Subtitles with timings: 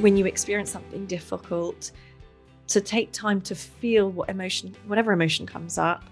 [0.00, 1.90] when you experience something difficult,
[2.68, 6.04] to take time to feel what emotion, whatever emotion comes up,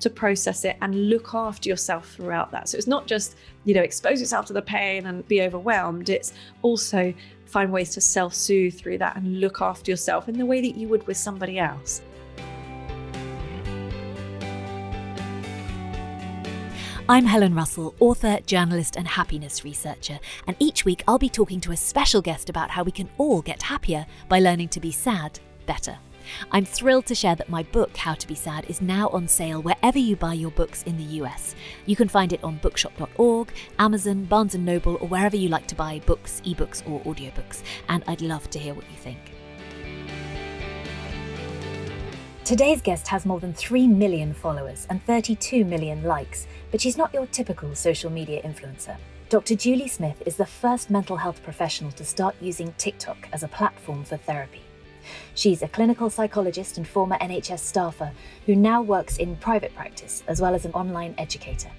[0.00, 2.68] to process it and look after yourself throughout that.
[2.68, 6.08] So it's not just, you know, expose yourself to the pain and be overwhelmed.
[6.08, 7.12] It's also
[7.46, 10.76] find ways to self soothe through that and look after yourself in the way that
[10.76, 12.00] you would with somebody else.
[17.10, 21.72] I'm Helen Russell, author, journalist, and happiness researcher, and each week I'll be talking to
[21.72, 25.40] a special guest about how we can all get happier by learning to be sad
[25.64, 25.96] better.
[26.52, 29.62] I'm thrilled to share that my book, How to Be Sad, is now on sale
[29.62, 31.54] wherever you buy your books in the US.
[31.86, 35.74] You can find it on bookshop.org, Amazon, Barnes & Noble, or wherever you like to
[35.74, 39.18] buy books, ebooks, or audiobooks, and I'd love to hear what you think.
[42.48, 47.12] Today's guest has more than 3 million followers and 32 million likes, but she's not
[47.12, 48.96] your typical social media influencer.
[49.28, 49.54] Dr.
[49.54, 54.02] Julie Smith is the first mental health professional to start using TikTok as a platform
[54.02, 54.62] for therapy.
[55.34, 58.12] She's a clinical psychologist and former NHS staffer
[58.46, 61.70] who now works in private practice as well as an online educator.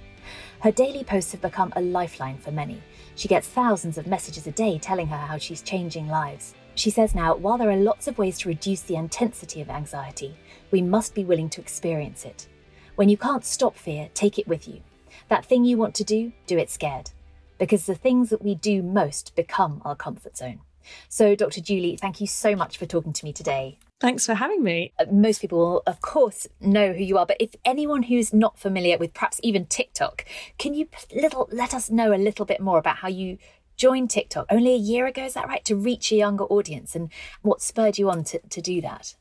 [0.60, 2.80] Her daily posts have become a lifeline for many.
[3.16, 6.54] She gets thousands of messages a day telling her how she's changing lives.
[6.76, 10.36] She says now, while there are lots of ways to reduce the intensity of anxiety,
[10.70, 12.48] we must be willing to experience it.
[12.96, 14.82] When you can't stop fear, take it with you.
[15.28, 17.10] That thing you want to do, do it scared.
[17.58, 20.60] Because the things that we do most become our comfort zone.
[21.08, 21.60] So, Dr.
[21.60, 23.78] Julie, thank you so much for talking to me today.
[24.00, 24.92] Thanks for having me.
[24.98, 28.58] Uh, most people will, of course, know who you are, but if anyone who's not
[28.58, 30.24] familiar with perhaps even TikTok,
[30.58, 33.36] can you little let us know a little bit more about how you
[33.76, 35.24] joined TikTok only a year ago?
[35.24, 35.64] Is that right?
[35.66, 37.10] To reach a younger audience and
[37.42, 39.16] what spurred you on to, to do that?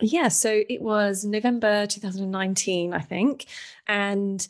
[0.00, 3.46] Yeah, so it was November 2019, I think.
[3.86, 4.46] And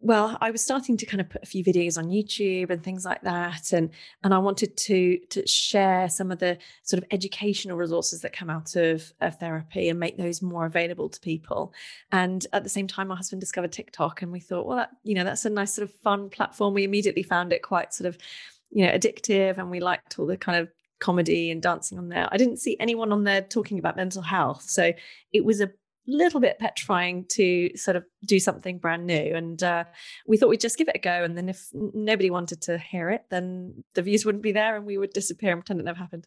[0.00, 3.04] well i was starting to kind of put a few videos on youtube and things
[3.04, 3.90] like that and
[4.22, 8.50] and i wanted to to share some of the sort of educational resources that come
[8.50, 11.72] out of, of therapy and make those more available to people
[12.12, 15.14] and at the same time my husband discovered tiktok and we thought well that you
[15.14, 18.18] know that's a nice sort of fun platform we immediately found it quite sort of
[18.70, 22.28] you know addictive and we liked all the kind of comedy and dancing on there
[22.32, 24.92] i didn't see anyone on there talking about mental health so
[25.32, 25.70] it was a
[26.06, 29.34] little bit petrifying to sort of do something brand new.
[29.34, 29.84] And uh,
[30.26, 31.24] we thought we'd just give it a go.
[31.24, 34.86] And then if nobody wanted to hear it, then the views wouldn't be there and
[34.86, 36.26] we would disappear and pretend it never happened.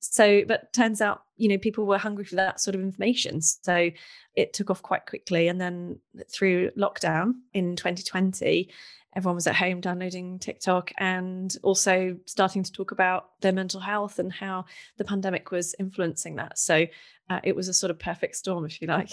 [0.00, 3.40] So, but turns out, you know, people were hungry for that sort of information.
[3.40, 3.90] So
[4.34, 5.48] it took off quite quickly.
[5.48, 8.70] And then through lockdown in 2020,
[9.16, 14.18] everyone was at home downloading TikTok and also starting to talk about their mental health
[14.18, 14.64] and how
[14.98, 16.58] the pandemic was influencing that.
[16.58, 16.86] So
[17.28, 19.10] uh, it was a sort of perfect storm, if you like.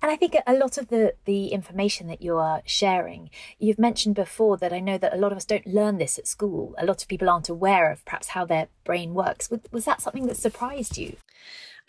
[0.00, 4.14] And I think a lot of the the information that you are sharing, you've mentioned
[4.14, 6.74] before that I know that a lot of us don't learn this at school.
[6.78, 9.50] A lot of people aren't aware of perhaps how their brain works.
[9.50, 11.16] Was, was that something that surprised you?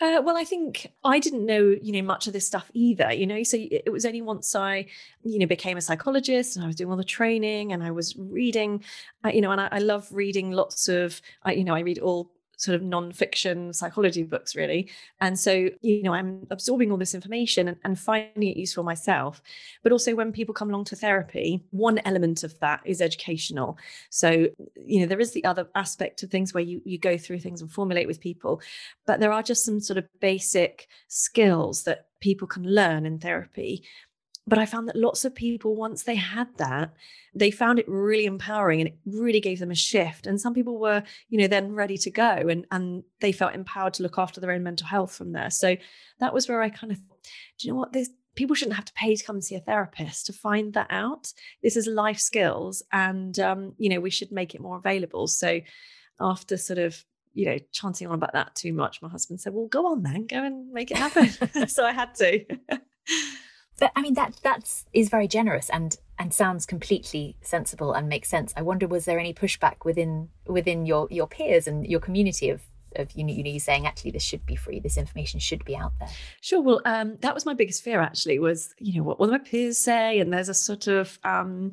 [0.00, 3.12] Uh, well, I think I didn't know, you know, much of this stuff either.
[3.12, 4.86] You know, so it was only once I,
[5.22, 8.16] you know, became a psychologist and I was doing all the training and I was
[8.16, 8.82] reading,
[9.24, 11.98] uh, you know, and I, I love reading lots of, uh, you know, I read
[12.00, 14.90] all sort of non-fiction psychology books really.
[15.20, 19.42] And so you know i'm absorbing all this information and, and, finding it useful myself.
[19.82, 23.78] But also when people come along to therapy one element of that is educational.
[24.10, 27.40] So you know there is the other aspect of things where you you go through
[27.40, 28.60] things and formulate with people
[29.06, 33.82] but there are just some sort of basic skills that people can learn in therapy
[34.46, 36.92] but I found that lots of people, once they had that,
[37.34, 40.26] they found it really empowering and it really gave them a shift.
[40.26, 43.94] And some people were, you know, then ready to go and, and they felt empowered
[43.94, 45.50] to look after their own mental health from there.
[45.50, 45.76] So
[46.20, 47.92] that was where I kind of, do you know what?
[47.92, 51.32] This people shouldn't have to pay to come see a therapist to find that out.
[51.62, 55.28] This is life skills, and um, you know, we should make it more available.
[55.28, 55.60] So
[56.20, 59.66] after sort of you know, chanting on about that too much, my husband said, Well,
[59.66, 61.28] go on then, go and make it happen.
[61.68, 62.44] so I had to.
[63.78, 68.28] But I mean that that's is very generous and and sounds completely sensible and makes
[68.28, 68.52] sense.
[68.56, 72.62] I wonder was there any pushback within within your your peers and your community of
[72.96, 75.64] of you know, you know you saying actually this should be free this information should
[75.64, 76.08] be out there
[76.40, 79.38] sure well um that was my biggest fear actually was you know what will my
[79.38, 81.72] peers say and there's a sort of um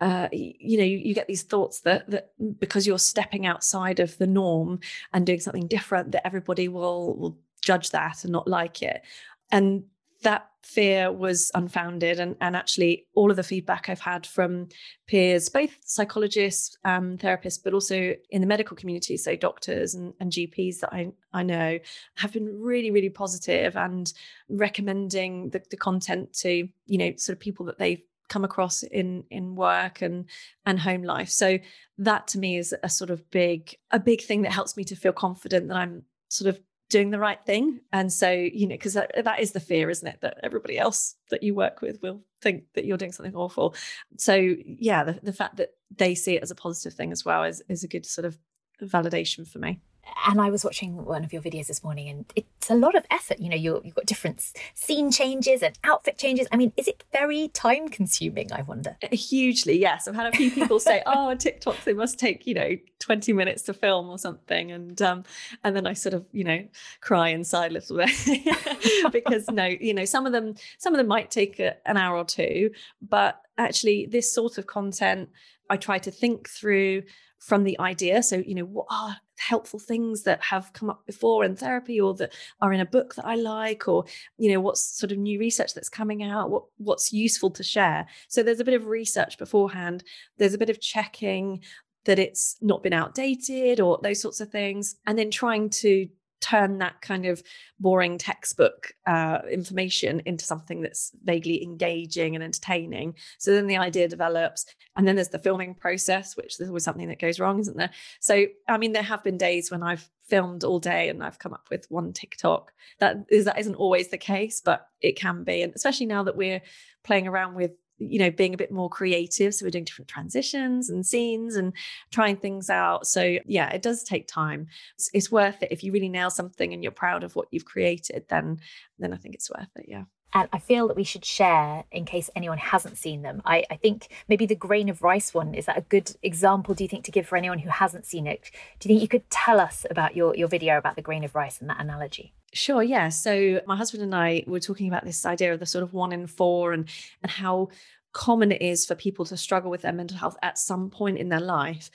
[0.00, 4.16] uh, you know, you, you, get these thoughts that that because you're stepping outside of
[4.18, 4.78] the norm
[5.12, 9.02] and doing something different, that everybody will will judge that and not like it.
[9.50, 9.84] And
[10.22, 14.68] that fear was unfounded and, and actually all of the feedback i've had from
[15.06, 20.32] peers both psychologists um, therapists but also in the medical community so doctors and, and
[20.32, 21.78] gps that I, I know
[22.16, 24.12] have been really really positive and
[24.48, 29.24] recommending the, the content to you know sort of people that they've come across in
[29.30, 30.26] in work and
[30.66, 31.30] and home life.
[31.30, 31.58] So
[31.98, 34.96] that to me is a sort of big a big thing that helps me to
[34.96, 37.80] feel confident that i'm sort of doing the right thing.
[37.92, 40.20] And so you know because that, that is the fear isn't it?
[40.20, 43.74] That everybody else that you work with will think that you're doing something awful.
[44.16, 47.44] So yeah the, the fact that they see it as a positive thing as well
[47.44, 48.38] is, is a good sort of
[48.82, 49.80] validation for me
[50.26, 53.04] and I was watching one of your videos this morning, and it's a lot of
[53.10, 53.38] effort.
[53.38, 56.46] You know, you have got different scene changes and outfit changes.
[56.52, 58.52] I mean, is it very time consuming?
[58.52, 58.96] I wonder.
[59.02, 60.08] Uh, hugely, yes.
[60.08, 63.62] I've had a few people say, "Oh, TikTok, they must take you know twenty minutes
[63.62, 65.24] to film or something," and um,
[65.64, 66.64] and then I sort of you know
[67.00, 71.06] cry inside a little bit because no, you know, some of them some of them
[71.06, 72.70] might take a, an hour or two,
[73.02, 75.28] but actually, this sort of content,
[75.68, 77.02] I try to think through
[77.38, 78.22] from the idea.
[78.22, 82.14] So, you know, what are helpful things that have come up before in therapy or
[82.14, 84.04] that are in a book that I like, or,
[84.36, 88.06] you know, what's sort of new research that's coming out, what what's useful to share.
[88.28, 90.04] So there's a bit of research beforehand.
[90.36, 91.62] There's a bit of checking
[92.04, 94.96] that it's not been outdated or those sorts of things.
[95.06, 96.08] And then trying to
[96.40, 97.42] turn that kind of
[97.80, 103.14] boring textbook uh, information into something that's vaguely engaging and entertaining.
[103.38, 107.08] So then the idea develops, and then there's the filming process, which there's always something
[107.08, 107.90] that goes wrong, isn't there?
[108.20, 111.54] So I mean, there have been days when I've filmed all day and I've come
[111.54, 112.72] up with one TikTok.
[113.00, 116.36] That is that isn't always the case, but it can be, and especially now that
[116.36, 116.62] we're
[117.04, 120.88] playing around with you know being a bit more creative so we're doing different transitions
[120.88, 121.72] and scenes and
[122.10, 125.92] trying things out so yeah it does take time it's, it's worth it if you
[125.92, 128.58] really nail something and you're proud of what you've created then
[128.98, 130.04] then i think it's worth it yeah
[130.34, 133.40] and I feel that we should share in case anyone hasn't seen them.
[133.46, 136.84] I, I, think maybe the grain of rice one is that a good example, do
[136.84, 138.50] you think, to give for anyone who hasn't seen it?
[138.78, 141.34] Do you think you could tell us about your, your video about the grain of
[141.34, 142.34] rice and that analogy?
[142.54, 143.10] Sure, yeah.
[143.10, 146.12] So my husband and I were talking about this idea of the sort of one
[146.12, 146.88] in four and
[147.22, 147.68] and how
[148.12, 151.28] common it is for people to struggle with their mental health at some point in
[151.28, 151.90] their life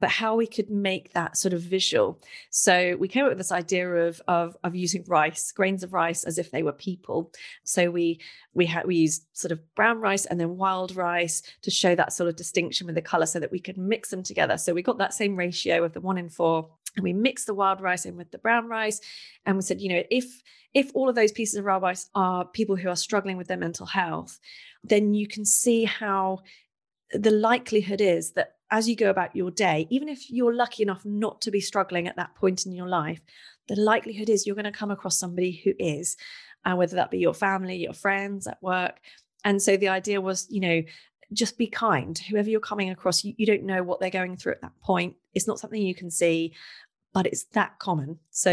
[0.00, 2.20] but how we could make that sort of visual.
[2.50, 6.24] So we came up with this idea of of, of using rice, grains of rice,
[6.24, 7.32] as if they were people.
[7.64, 8.20] So we
[8.54, 12.12] we had we used sort of brown rice and then wild rice to show that
[12.12, 14.58] sort of distinction with the color, so that we could mix them together.
[14.58, 17.54] So we got that same ratio of the one in four and we mixed the
[17.54, 19.00] wild rice in with the brown rice
[19.44, 20.42] and we said you know if
[20.74, 23.56] if all of those pieces of wild rice are people who are struggling with their
[23.56, 24.38] mental health
[24.84, 26.40] then you can see how
[27.12, 31.04] the likelihood is that as you go about your day even if you're lucky enough
[31.04, 33.20] not to be struggling at that point in your life
[33.68, 36.16] the likelihood is you're going to come across somebody who is
[36.66, 38.98] uh, whether that be your family your friends at work.
[39.44, 40.82] And so the idea was you know
[41.32, 42.16] just be kind.
[42.16, 45.16] Whoever you're coming across you, you don't know what they're going through at that point.
[45.34, 46.54] It's not something you can see
[47.16, 48.18] but it's that common.
[48.28, 48.52] So,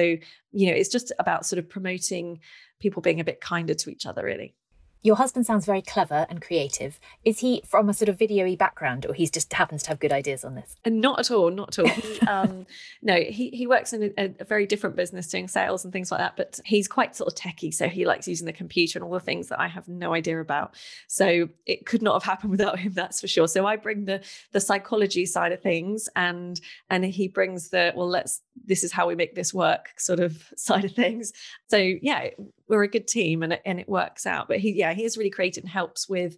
[0.54, 2.39] you know, it's just about sort of promoting
[2.80, 4.56] people being a bit kinder to each other, really.
[5.03, 6.97] Your husband sounds very clever and creative.
[7.25, 10.13] Is he from a sort of video background or he just happens to have good
[10.13, 10.77] ideas on this?
[10.85, 11.91] And not at all, not at all.
[11.91, 12.65] He, um,
[13.01, 16.21] no, he, he works in a, a, very different business doing sales and things like
[16.21, 17.73] that, but he's quite sort of techie.
[17.73, 20.39] So he likes using the computer and all the things that I have no idea
[20.39, 20.73] about.
[21.07, 23.50] So it could not have happened without him, that's for sure.
[23.50, 24.21] So I bring the
[24.53, 29.07] the psychology side of things and and he brings the, well, let's, this is how
[29.07, 31.33] we make this work sort of side of things.
[31.67, 32.29] So yeah,
[32.68, 34.48] we're a good team and and it works out.
[34.48, 36.38] But he, yeah, he is really creative and helps with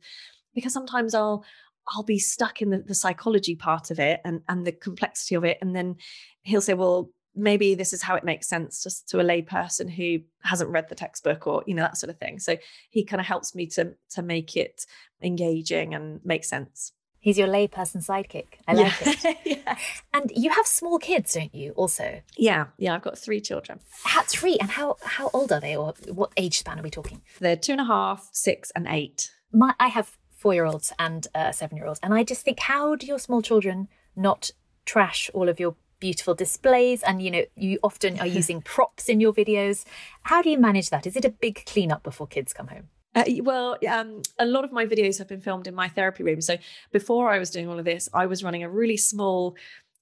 [0.54, 1.44] because sometimes I'll
[1.88, 5.44] I'll be stuck in the, the psychology part of it and and the complexity of
[5.44, 5.96] it, and then
[6.42, 9.88] he'll say, well, maybe this is how it makes sense just to a lay person
[9.88, 12.40] who hasn't read the textbook or you know that sort of thing.
[12.40, 12.58] So
[12.90, 14.86] he kind of helps me to to make it
[15.22, 16.92] engaging and make sense.
[17.26, 18.46] He's your layperson sidekick.
[18.68, 19.38] I like it.
[19.46, 19.80] yeah.
[20.14, 21.72] And you have small kids, don't you?
[21.72, 22.22] Also.
[22.38, 22.94] Yeah, yeah.
[22.94, 23.80] I've got three children.
[24.04, 27.24] How, three, and how how old are they, or what age span are we talking?
[27.40, 29.32] They're two and a half, six, and eight.
[29.52, 32.60] My, I have four year olds and a seven year old, and I just think,
[32.60, 34.52] how do your small children not
[34.86, 37.02] trash all of your beautiful displays?
[37.02, 39.84] And you know, you often are using props in your videos.
[40.22, 41.08] How do you manage that?
[41.08, 42.90] Is it a big cleanup before kids come home?
[43.16, 46.42] Uh, well, um, a lot of my videos have been filmed in my therapy room.
[46.42, 46.58] So
[46.92, 49.56] before I was doing all of this, I was running a really small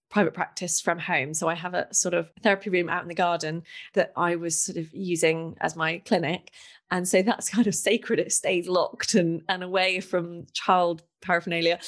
[0.10, 1.34] private practice from home.
[1.34, 4.60] So I have a sort of therapy room out in the garden that I was
[4.60, 6.52] sort of using as my clinic.
[6.92, 8.20] And so that's kind of sacred.
[8.20, 11.80] It stays locked and, and away from child paraphernalia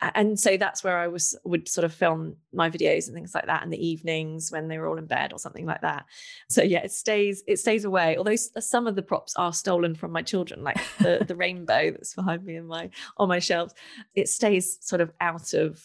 [0.00, 3.46] and so that's where I was would sort of film my videos and things like
[3.46, 6.06] that in the evenings when they were all in bed or something like that.
[6.48, 8.16] So yeah, it stays it stays away.
[8.16, 12.14] Although some of the props are stolen from my children, like the the rainbow that's
[12.14, 13.74] behind me in my on my shelves,
[14.14, 15.84] it stays sort of out of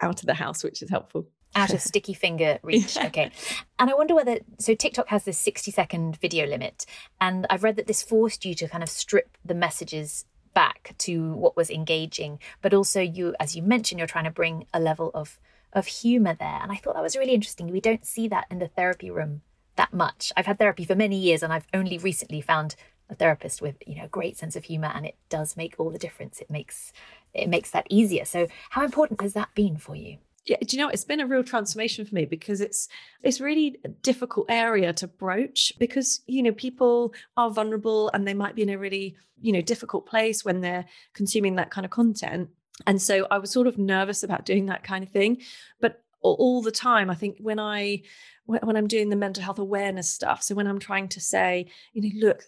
[0.00, 1.28] out of the house, which is helpful.
[1.54, 2.96] Out of sticky finger reach.
[2.96, 3.30] Okay.
[3.78, 6.86] And I wonder whether so TikTok has this 60 second video limit.
[7.20, 11.32] And I've read that this forced you to kind of strip the messages back to
[11.32, 15.10] what was engaging, but also you, as you mentioned, you're trying to bring a level
[15.14, 15.38] of
[15.72, 16.58] of humor there.
[16.62, 17.68] And I thought that was really interesting.
[17.68, 19.40] We don't see that in the therapy room
[19.76, 20.32] that much.
[20.36, 22.76] I've had therapy for many years and I've only recently found
[23.08, 25.98] a therapist with, you know, great sense of humor and it does make all the
[25.98, 26.40] difference.
[26.40, 26.92] It makes
[27.32, 28.24] it makes that easier.
[28.24, 30.18] So how important has that been for you?
[30.44, 32.88] Yeah, do you know it's been a real transformation for me because it's
[33.22, 38.34] it's really a difficult area to broach because you know people are vulnerable and they
[38.34, 40.84] might be in a really you know difficult place when they're
[41.14, 42.50] consuming that kind of content.
[42.86, 45.42] And so I was sort of nervous about doing that kind of thing.
[45.80, 48.02] But all the time I think when I
[48.46, 52.02] when I'm doing the mental health awareness stuff so when I'm trying to say you
[52.02, 52.44] know look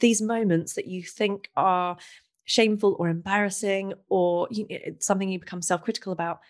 [0.00, 1.98] these moments that you think are
[2.44, 6.40] shameful or embarrassing or you know, something you become self-critical about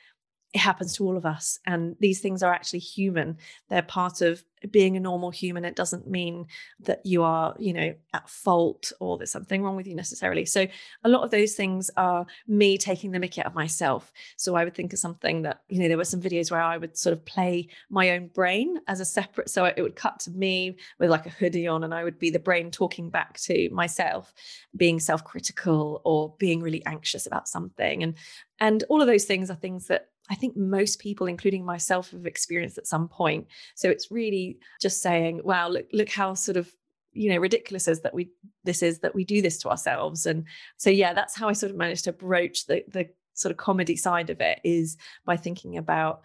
[0.54, 3.36] it happens to all of us and these things are actually human.
[3.68, 5.64] They're part of being a normal human.
[5.64, 6.46] It doesn't mean
[6.80, 10.44] that you are you know at fault or there's something wrong with you necessarily.
[10.46, 10.66] So
[11.04, 14.12] a lot of those things are me taking the mickey out of myself.
[14.36, 16.76] So i would think of something that you know there were some videos where i
[16.76, 20.30] would sort of play my own brain as a separate so it would cut to
[20.30, 23.68] me with like a hoodie on and i would be the brain talking back to
[23.70, 24.32] myself
[24.76, 28.02] being self-critical or being really anxious about something.
[28.02, 28.14] And
[28.60, 32.26] and all of those things are things that I think most people, including myself, have
[32.26, 33.46] experienced at some point.
[33.74, 36.70] So it's really just saying, wow, look, look how sort of
[37.12, 38.30] you know ridiculous is that we
[38.64, 40.44] this is that we do this to ourselves and
[40.76, 43.96] so yeah that's how i sort of managed to broach the the sort of comedy
[43.96, 46.20] side of it is by thinking about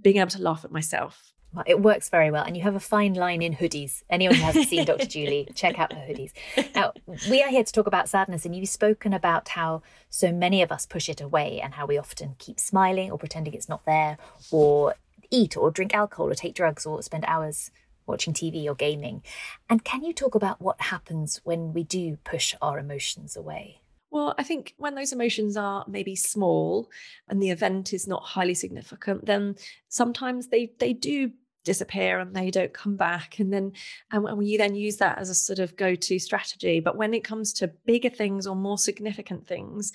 [0.00, 1.32] being able to laugh at myself
[1.66, 2.44] it works very well.
[2.44, 4.02] And you have a fine line in hoodies.
[4.08, 5.06] Anyone who hasn't seen Dr.
[5.06, 6.32] Julie, check out her hoodies.
[6.74, 6.92] Now,
[7.28, 10.70] we are here to talk about sadness, and you've spoken about how so many of
[10.70, 14.18] us push it away and how we often keep smiling or pretending it's not there,
[14.50, 14.94] or
[15.30, 17.70] eat or drink alcohol or take drugs or spend hours
[18.06, 19.22] watching TV or gaming.
[19.68, 23.79] And can you talk about what happens when we do push our emotions away?
[24.10, 26.90] Well, I think when those emotions are maybe small
[27.28, 29.56] and the event is not highly significant, then
[29.88, 31.30] sometimes they they do
[31.64, 33.38] disappear and they don't come back.
[33.38, 33.72] And then
[34.10, 36.80] and we then use that as a sort of go-to strategy.
[36.80, 39.92] But when it comes to bigger things or more significant things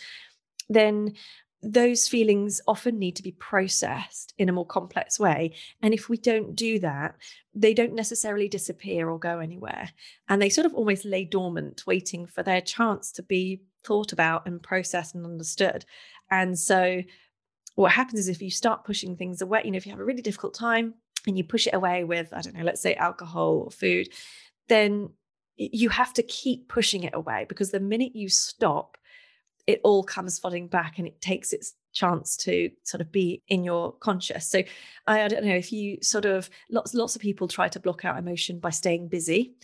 [0.68, 1.14] then
[1.62, 5.54] those feelings often need to be processed in a more complex way.
[5.82, 7.16] And if we don't do that
[7.54, 9.90] they don't necessarily disappear or go anywhere.
[10.30, 14.46] And they sort of almost lay dormant waiting for their chance to be thought about
[14.48, 15.86] and processed and understood.
[16.32, 17.02] And so
[17.76, 20.06] what happens is if you start pushing things away you know if you have a
[20.06, 20.94] really difficult time
[21.28, 24.10] and you push it away with, I don't know, let's say alcohol or food,
[24.68, 25.10] then
[25.58, 28.98] you have to keep pushing it away because the minute you stop,
[29.68, 33.64] it all comes flooding back and it takes its chance to sort of be in
[33.64, 34.48] your conscious.
[34.48, 34.62] So
[35.08, 38.06] I, I, don't know if you sort of lots lots of people try to block
[38.06, 39.56] out emotion by staying busy.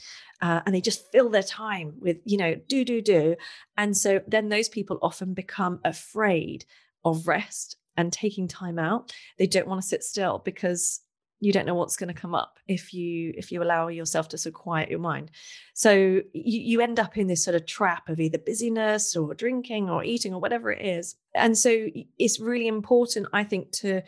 [0.42, 3.36] Uh, and they just fill their time with you know do do do
[3.78, 6.66] and so then those people often become afraid
[7.06, 11.02] of rest and taking time out they don't want to sit still because
[11.42, 14.38] you don't know what's going to come up if you if you allow yourself to
[14.38, 15.32] sort of quiet your mind.
[15.74, 19.90] So you, you end up in this sort of trap of either busyness or drinking
[19.90, 21.16] or eating or whatever it is.
[21.36, 24.02] And so it's really important i think to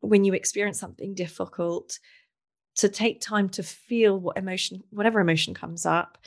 [0.00, 1.98] when you experience something difficult
[2.76, 6.18] to take time to feel what emotion whatever emotion comes up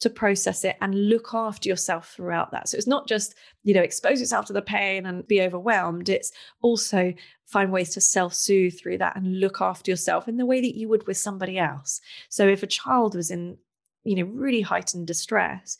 [0.00, 2.68] to process it and look after yourself throughout that.
[2.68, 6.08] So it's not just, you know, expose yourself to the pain and be overwhelmed.
[6.08, 7.14] It's also
[7.46, 10.74] find ways to self soothe through that and look after yourself in the way that
[10.74, 12.00] you would with somebody else.
[12.28, 13.56] So if a child was in,
[14.04, 15.78] you know, really heightened distress,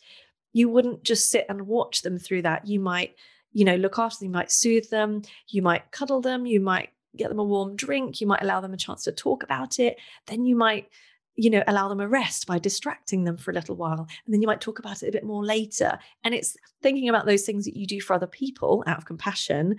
[0.53, 2.67] you wouldn't just sit and watch them through that.
[2.67, 3.15] You might,
[3.53, 6.91] you know, look after them, you might soothe them, you might cuddle them, you might
[7.17, 9.99] get them a warm drink, you might allow them a chance to talk about it.
[10.27, 10.89] Then you might
[11.37, 14.41] you know allow them a rest by distracting them for a little while and then
[14.41, 17.65] you might talk about it a bit more later and it's thinking about those things
[17.65, 19.77] that you do for other people out of compassion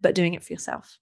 [0.00, 0.98] but doing it for yourself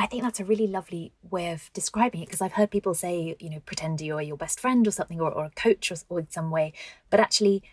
[0.00, 3.34] I think that's a really lovely way of describing it because I've heard people say,
[3.40, 6.20] you know, pretend you're your best friend or something, or, or a coach or, or
[6.20, 6.72] in some way.
[7.10, 7.64] But actually,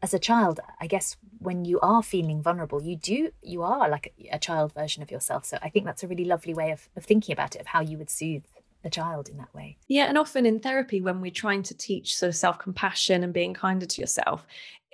[0.00, 4.14] as a child, I guess when you are feeling vulnerable, you do, you are like
[4.18, 5.44] a, a child version of yourself.
[5.44, 7.82] So I think that's a really lovely way of, of thinking about it, of how
[7.82, 8.44] you would soothe
[8.84, 9.78] a child in that way.
[9.88, 13.32] Yeah, and often in therapy, when we're trying to teach sort of self compassion and
[13.32, 14.46] being kinder to yourself,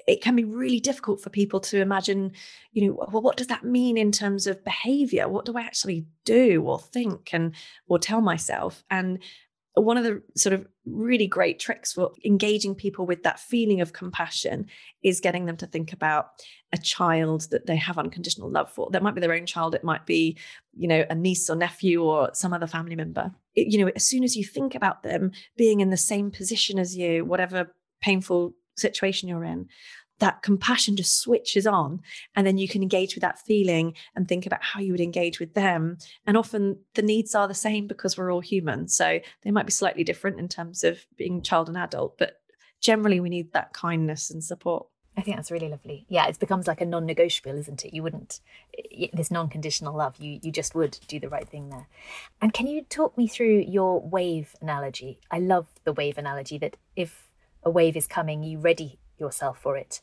[0.07, 2.33] it can be really difficult for people to imagine,
[2.73, 5.29] you know, well, what does that mean in terms of behavior?
[5.29, 7.55] What do I actually do or think and
[7.87, 8.85] or tell myself?
[8.91, 9.19] And
[9.83, 13.93] one of the sort of really great tricks for engaging people with that feeling of
[13.93, 14.67] compassion
[15.03, 16.31] is getting them to think about
[16.73, 18.91] a child that they have unconditional love for.
[18.91, 20.37] That might be their own child, it might be,
[20.77, 23.33] you know, a niece or nephew or some other family member.
[23.55, 26.79] It, you know, as soon as you think about them being in the same position
[26.79, 29.69] as you, whatever painful situation you're in,
[30.21, 32.01] that compassion just switches on
[32.37, 35.41] and then you can engage with that feeling and think about how you would engage
[35.41, 39.51] with them and often the needs are the same because we're all human so they
[39.51, 42.41] might be slightly different in terms of being child and adult but
[42.81, 44.87] generally we need that kindness and support
[45.17, 46.07] I think that's really lovely.
[46.09, 47.93] Yeah, it becomes like a non-negotiable, isn't it?
[47.93, 48.41] You wouldn't
[49.13, 50.17] this non-conditional love.
[50.19, 51.89] You you just would do the right thing there.
[52.41, 55.21] And can you talk me through your wave analogy?
[55.31, 57.33] I love the wave analogy that if
[57.65, 60.01] a wave is coming, you ready yourself for it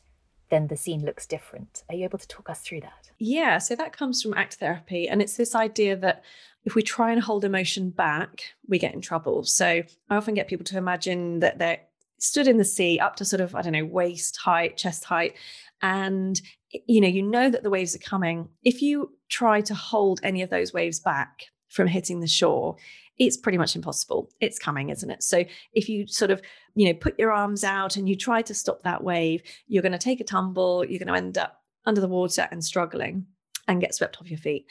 [0.50, 1.82] then the scene looks different.
[1.88, 3.10] Are you able to talk us through that?
[3.18, 5.08] Yeah, so that comes from act therapy.
[5.08, 6.22] And it's this idea that
[6.64, 9.44] if we try and hold emotion back, we get in trouble.
[9.44, 11.80] So I often get people to imagine that they're
[12.18, 15.34] stood in the sea up to sort of, I don't know, waist height, chest height.
[15.80, 16.40] And
[16.70, 18.48] you know, you know that the waves are coming.
[18.62, 22.76] If you try to hold any of those waves back from hitting the shore,
[23.18, 24.30] it's pretty much impossible.
[24.40, 25.22] It's coming, isn't it?
[25.22, 26.40] So if you sort of,
[26.74, 29.92] you know, put your arms out and you try to stop that wave, you're going
[29.92, 33.26] to take a tumble, you're going to end up under the water and struggling
[33.66, 34.66] and get swept off your feet.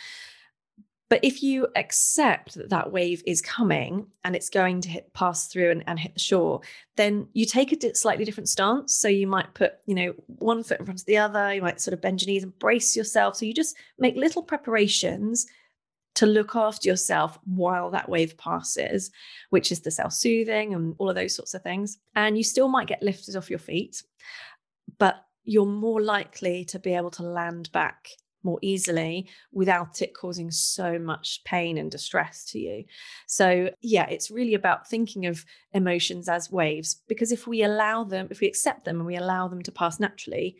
[1.09, 5.47] But if you accept that that wave is coming and it's going to hit, pass
[5.47, 6.61] through and, and hit the shore,
[6.97, 8.95] then you take a slightly different stance.
[8.95, 11.53] So you might put, you know, one foot in front of the other.
[11.53, 13.37] You might sort of bend your knees and brace yourself.
[13.37, 15.47] So you just make little preparations
[16.17, 19.11] to look after yourself while that wave passes,
[19.51, 21.99] which is the self soothing and all of those sorts of things.
[22.15, 24.01] And you still might get lifted off your feet,
[24.97, 28.09] but you're more likely to be able to land back
[28.41, 32.85] more easily without it causing so much pain and distress to you.
[33.27, 38.27] So, yeah, it's really about thinking of emotions as waves because if we allow them,
[38.31, 40.57] if we accept them and we allow them to pass naturally,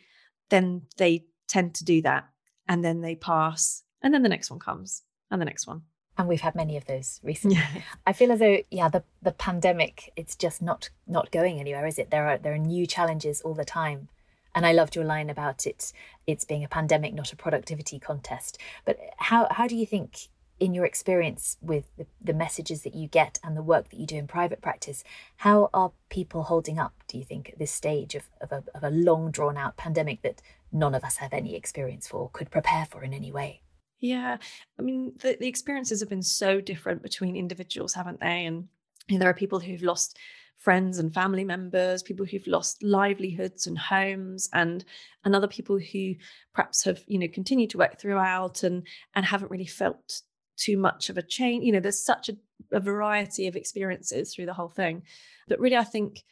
[0.50, 2.28] then they tend to do that.
[2.68, 5.82] And then they pass, and then the next one comes and the next one.
[6.16, 7.58] And we've had many of those recently.
[7.58, 7.82] Yeah.
[8.06, 11.98] I feel as though, yeah, the, the pandemic, it's just not not going anywhere, is
[11.98, 12.10] it?
[12.10, 14.08] There are there are new challenges all the time.
[14.54, 15.92] And I loved your line about it
[16.26, 18.58] it's being a pandemic, not a productivity contest.
[18.84, 20.28] But how how do you think
[20.60, 24.06] in your experience with the, the, messages that you get and the work that you
[24.06, 25.04] do in private practice,
[25.36, 28.82] how are people holding up, do you think, at this stage of, of, a, of
[28.82, 32.86] a long drawn out pandemic that none of us have any experience for, could prepare
[32.86, 33.60] for in any way?
[34.00, 34.36] Yeah.
[34.78, 38.46] I mean, the, the experiences have been so different between individuals, haven't they?
[38.46, 38.68] And
[39.08, 40.18] you know, there are people who've lost
[40.58, 44.84] friends and family members, people who've lost livelihoods and homes, and
[45.24, 46.14] and other people who
[46.54, 50.22] perhaps have, you know, continued to work throughout and and haven't really felt
[50.56, 51.64] too much of a change.
[51.64, 52.36] You know, there's such a,
[52.72, 55.02] a variety of experiences through the whole thing.
[55.48, 56.24] But really, I think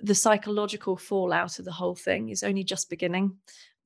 [0.00, 3.36] the psychological fallout of the whole thing is only just beginning.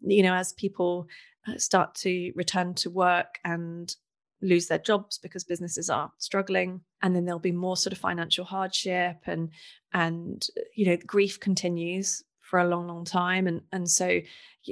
[0.00, 1.06] You know, as people
[1.46, 3.96] Uh, start to return to work and
[4.42, 6.80] lose their jobs because businesses are struggling.
[7.02, 9.50] And then there'll be more sort of financial hardship and
[9.92, 13.46] and uh, you know grief continues for a long long time.
[13.46, 14.20] And and so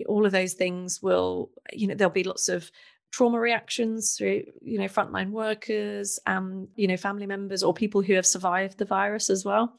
[0.06, 2.70] all of those things will you know there'll be lots of
[3.12, 8.14] trauma reactions through you know frontline workers and you know family members or people who
[8.14, 9.76] have survived the virus as well.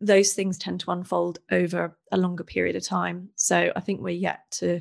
[0.00, 3.28] Those things tend to unfold over a longer period of time.
[3.36, 4.80] So i think we're yet to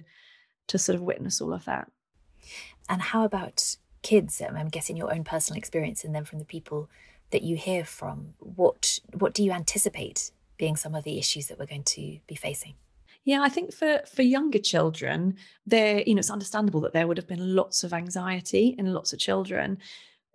[0.68, 1.92] to sort of witness all of that.
[2.90, 4.42] And how about kids?
[4.42, 6.90] Um, I'm guessing your own personal experience, and then from the people
[7.32, 11.58] that you hear from, what what do you anticipate being some of the issues that
[11.58, 12.76] we're going to be facing?
[13.26, 17.18] Yeah, I think for for younger children, there you know it's understandable that there would
[17.18, 19.78] have been lots of anxiety in lots of children.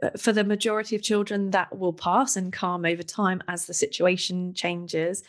[0.01, 3.75] But For the majority of children, that will pass and calm over time as the
[3.75, 5.25] situation changes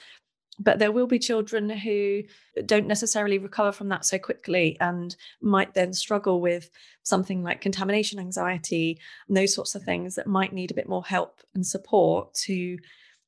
[0.59, 2.23] but there will be children who
[2.65, 6.69] don't necessarily recover from that so quickly and might then struggle with
[7.03, 11.03] something like contamination anxiety and those sorts of things that might need a bit more
[11.03, 12.77] help and support to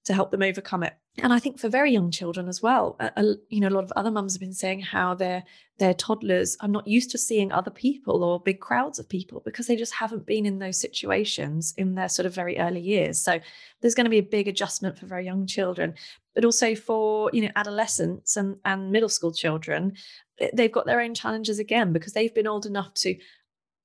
[0.04, 3.36] to help them overcome it and I think for very young children as well, a,
[3.50, 5.44] you know, a lot of other mums have been saying how their
[5.78, 9.68] their toddlers are not used to seeing other people or big crowds of people because
[9.68, 13.20] they just haven't been in those situations in their sort of very early years.
[13.20, 13.40] So
[13.82, 15.96] there's going to be a big adjustment for very young children,
[16.36, 19.94] but also for you know adolescents and and middle school children,
[20.40, 23.16] eh, they've got their own challenges again because they've been old enough to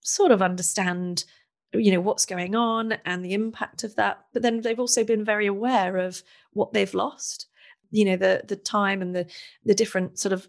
[0.03, 1.25] sort of understand
[1.73, 4.25] you know what's going on and the impact of that.
[4.33, 7.47] But then they've also been very aware of what they've lost
[7.91, 9.27] you know the the time and the
[9.65, 10.49] the different sort of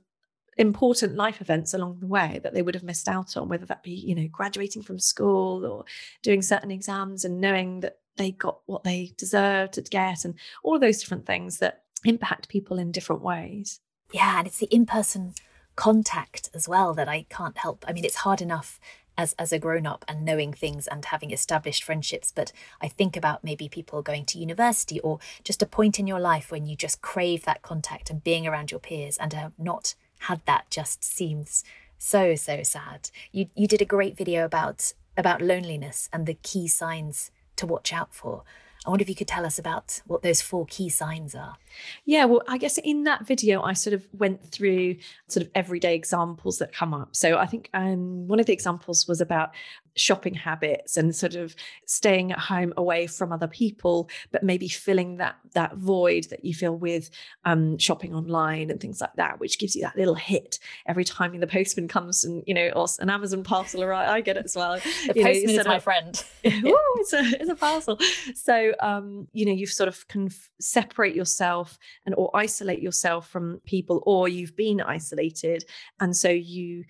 [0.58, 3.84] important life events along the way that they would have missed out on whether that
[3.84, 5.86] be you know graduating from school or
[6.24, 10.34] doing certain exams and knowing that they got what they deserved to get and
[10.64, 13.80] all of those different things that impact people in different ways
[14.14, 15.34] yeah and it's the in-person
[15.76, 17.86] contact as well that I can't help.
[17.88, 18.80] I mean, it's hard enough
[19.16, 23.18] as as a grown up and knowing things and having established friendships but i think
[23.18, 26.76] about maybe people going to university or just a point in your life when you
[26.76, 31.04] just crave that contact and being around your peers and are not had that just
[31.04, 31.64] seems
[31.98, 33.10] so so sad.
[33.32, 37.92] You you did a great video about about loneliness and the key signs to watch
[37.92, 38.44] out for.
[38.88, 41.58] I wonder if you could tell us about what those four key signs are.
[42.06, 44.96] Yeah, well, I guess in that video, I sort of went through
[45.28, 47.14] sort of everyday examples that come up.
[47.14, 49.52] So I think um, one of the examples was about
[49.98, 51.56] shopping habits and sort of
[51.86, 56.54] staying at home away from other people, but maybe filling that that void that you
[56.54, 57.10] feel with
[57.46, 61.38] um, shopping online and things like that, which gives you that little hit every time
[61.40, 64.12] the postman comes and you know, or an Amazon parcel arrives.
[64.12, 64.80] I get it as well.
[64.80, 66.24] The you postman know, is my friend.
[66.46, 66.52] Ooh,
[66.98, 67.98] it's a it's a parcel.
[68.36, 70.30] So um, you know, you've sort of can
[70.60, 75.66] separate yourself and or isolate yourself from people, or you've been isolated,
[76.00, 76.86] and so you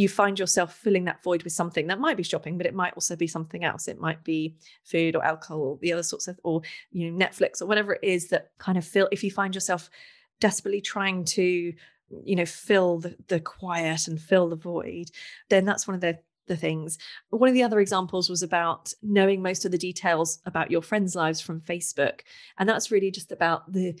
[0.00, 2.94] you find yourself filling that void with something that might be shopping, but it might
[2.94, 3.86] also be something else.
[3.86, 7.60] It might be food or alcohol or the other sorts of, or you know, Netflix
[7.60, 9.10] or whatever it is that kind of fill.
[9.12, 9.90] If you find yourself
[10.40, 11.74] desperately trying to,
[12.24, 15.10] you know, fill the, the quiet and fill the void,
[15.50, 16.98] then that's one of the the things.
[17.28, 21.14] One of the other examples was about knowing most of the details about your friends'
[21.14, 22.22] lives from Facebook.
[22.58, 23.94] And that's really just about the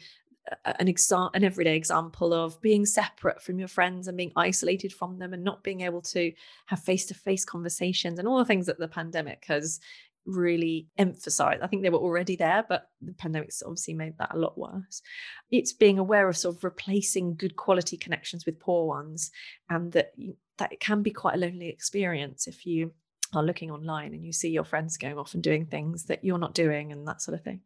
[0.64, 5.18] an example an everyday example of being separate from your friends and being isolated from
[5.18, 6.32] them and not being able to
[6.66, 9.80] have face-to-face conversations and all the things that the pandemic has
[10.26, 11.62] really emphasized.
[11.62, 15.02] I think they were already there, but the pandemic's obviously made that a lot worse.
[15.50, 19.30] It's being aware of sort of replacing good quality connections with poor ones,
[19.68, 20.12] and that
[20.58, 22.92] that it can be quite a lonely experience if you
[23.32, 26.38] are looking online and you see your friends going off and doing things that you're
[26.38, 27.60] not doing and that sort of thing.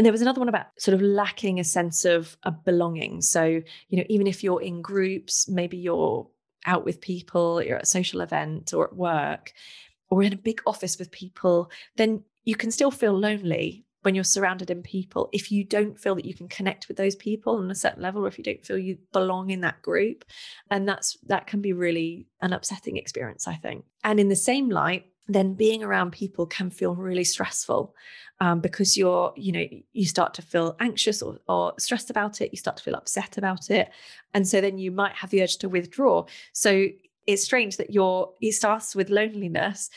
[0.00, 3.20] And there was another one about sort of lacking a sense of a belonging.
[3.20, 6.26] So, you know, even if you're in groups, maybe you're
[6.64, 9.52] out with people, you're at a social event or at work,
[10.08, 14.24] or in a big office with people, then you can still feel lonely when you're
[14.24, 17.70] surrounded in people if you don't feel that you can connect with those people on
[17.70, 20.24] a certain level or if you don't feel you belong in that group
[20.70, 24.70] and that's that can be really an upsetting experience i think and in the same
[24.70, 27.94] light then being around people can feel really stressful
[28.40, 32.50] um, because you're, you know, you start to feel anxious or, or stressed about it.
[32.52, 33.90] You start to feel upset about it.
[34.32, 36.24] And so then you might have the urge to withdraw.
[36.52, 36.86] So
[37.26, 39.90] it's strange that you're, it starts with loneliness,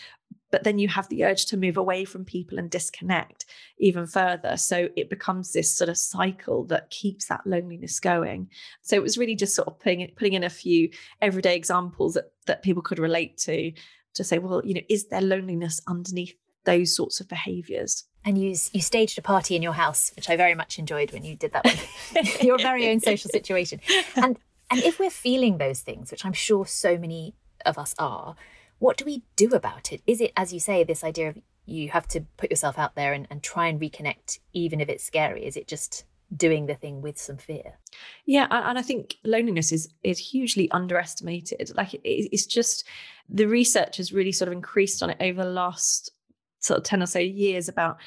[0.51, 3.45] but then you have the urge to move away from people and disconnect
[3.79, 4.55] even further.
[4.57, 8.49] So it becomes this sort of cycle that keeps that loneliness going.
[8.81, 10.89] So it was really just sort of putting, putting in a few
[11.21, 13.71] everyday examples that, that people could relate to
[14.15, 18.05] to say, well, you know, is there loneliness underneath those sorts of behaviors?
[18.25, 21.23] And you you staged a party in your house, which I very much enjoyed when
[21.23, 22.25] you did that one.
[22.41, 23.81] your very own social situation.
[24.15, 24.37] And
[24.71, 28.35] and if we're feeling those things, which I'm sure so many of us are,
[28.79, 30.01] what do we do about it?
[30.07, 33.13] Is it, as you say, this idea of you have to put yourself out there
[33.13, 35.45] and, and try and reconnect, even if it's scary?
[35.45, 37.79] Is it just doing the thing with some fear.
[38.25, 41.75] Yeah, and I think loneliness is is hugely underestimated.
[41.75, 42.85] Like it's just
[43.29, 46.11] the research has really sort of increased on it over the last
[46.59, 47.97] sort of 10 or so years about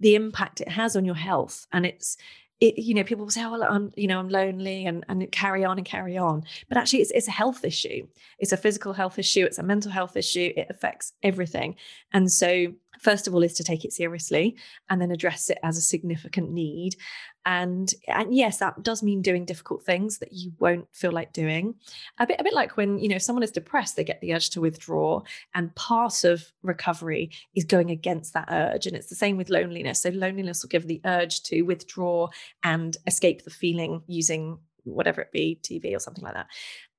[0.00, 2.16] the impact it has on your health and it's
[2.60, 5.30] it, you know, people will say, "Oh, well, I'm, you know, I'm lonely," and and
[5.32, 6.44] carry on and carry on.
[6.68, 8.06] But actually, it's it's a health issue.
[8.38, 9.44] It's a physical health issue.
[9.44, 10.52] It's a mental health issue.
[10.54, 11.76] It affects everything.
[12.12, 14.56] And so, first of all, is to take it seriously,
[14.90, 16.96] and then address it as a significant need.
[17.46, 21.74] And and yes, that does mean doing difficult things that you won't feel like doing.
[22.18, 24.50] A bit a bit like when you know someone is depressed, they get the urge
[24.50, 25.22] to withdraw,
[25.54, 28.86] and part of recovery is going against that urge.
[28.86, 30.02] And it's the same with loneliness.
[30.02, 32.28] So loneliness will give the urge to withdraw
[32.62, 36.48] and escape the feeling using whatever it be, TV or something like that.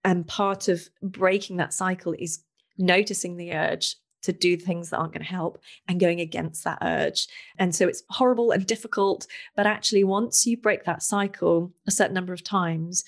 [0.03, 2.43] And part of breaking that cycle is
[2.77, 6.79] noticing the urge to do things that aren't going to help and going against that
[6.81, 7.27] urge.
[7.57, 9.27] And so it's horrible and difficult.
[9.55, 13.03] But actually, once you break that cycle a certain number of times,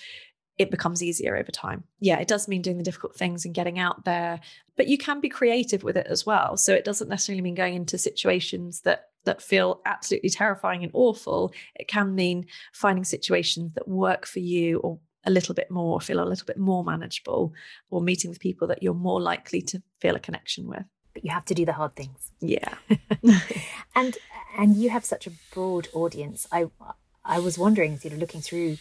[0.57, 1.83] it becomes easier over time.
[1.99, 4.39] Yeah, it does mean doing the difficult things and getting out there,
[4.77, 6.57] but you can be creative with it as well.
[6.57, 11.53] So it doesn't necessarily mean going into situations that that feel absolutely terrifying and awful.
[11.75, 16.21] It can mean finding situations that work for you or a little bit more, feel
[16.21, 17.53] a little bit more manageable,
[17.89, 21.31] or meeting with people that you're more likely to feel a connection with but you
[21.31, 22.31] have to do the hard things.
[22.39, 22.75] Yeah.
[23.95, 24.17] and
[24.57, 26.47] and you have such a broad audience.
[26.51, 26.69] I
[27.25, 28.77] I was wondering, you know, looking through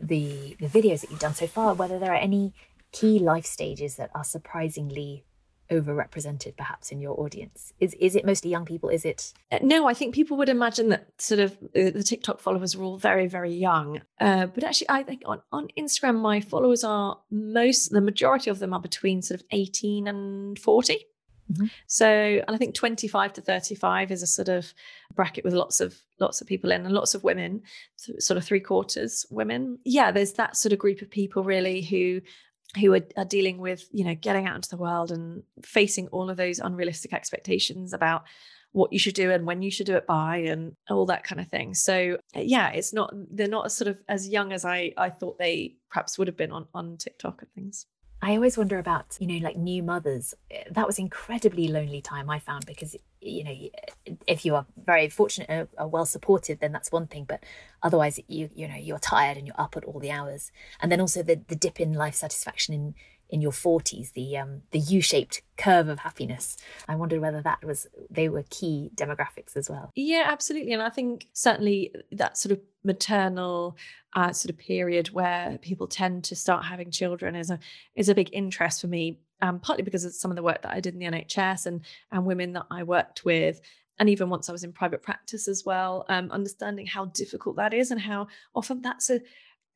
[0.00, 2.54] the the videos that you've done so far, whether there are any
[2.92, 5.24] key life stages that are surprisingly
[5.70, 9.86] overrepresented perhaps in your audience is is it mostly young people is it uh, no
[9.86, 13.26] i think people would imagine that sort of uh, the tiktok followers are all very
[13.26, 18.00] very young uh, but actually i think on, on instagram my followers are most the
[18.02, 21.06] majority of them are between sort of 18 and 40
[21.52, 21.66] Mm-hmm.
[21.86, 24.72] So, and I think 25 to 35 is a sort of
[25.14, 27.62] bracket with lots of lots of people in and lots of women,
[27.96, 29.78] sort of three quarters women.
[29.84, 32.20] Yeah, there's that sort of group of people really who
[32.80, 36.30] who are, are dealing with you know getting out into the world and facing all
[36.30, 38.24] of those unrealistic expectations about
[38.72, 41.40] what you should do and when you should do it by and all that kind
[41.40, 45.10] of thing so yeah it's not they're not sort of as young as i i
[45.10, 47.86] thought they perhaps would have been on on tiktok and things
[48.24, 50.32] I always wonder about, you know, like new mothers.
[50.48, 55.08] Eh, that was incredibly lonely time I found because, you know, if you are very
[55.08, 57.24] fortunate and are well supported, then that's one thing.
[57.24, 57.42] But
[57.82, 60.52] otherwise, you you know, you're tired and you're up at all the hours.
[60.80, 62.94] And then also the the dip in life satisfaction in
[63.32, 67.88] in your 40s the um the u-shaped curve of happiness i wondered whether that was
[68.10, 72.60] they were key demographics as well yeah absolutely and i think certainly that sort of
[72.84, 73.76] maternal
[74.14, 77.58] uh, sort of period where people tend to start having children is a
[77.94, 80.72] is a big interest for me um, partly because of some of the work that
[80.72, 83.60] I did in the NHS and and women that I worked with
[83.98, 87.74] and even once I was in private practice as well, um, understanding how difficult that
[87.74, 89.20] is and how often that's a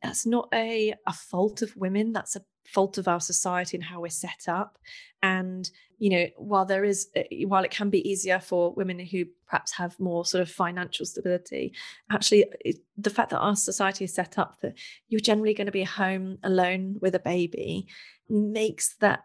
[0.02, 2.12] that's not a a fault of women.
[2.12, 4.78] That's a fault of our society and how we're set up.
[5.22, 9.24] And you know, while there is, eh, while it can be easier for women who
[9.46, 11.72] perhaps have more sort of financial stability,
[12.10, 14.74] actually, it, the fact that our society is set up that
[15.08, 17.86] you're generally going to be home alone with a baby
[18.28, 19.20] makes that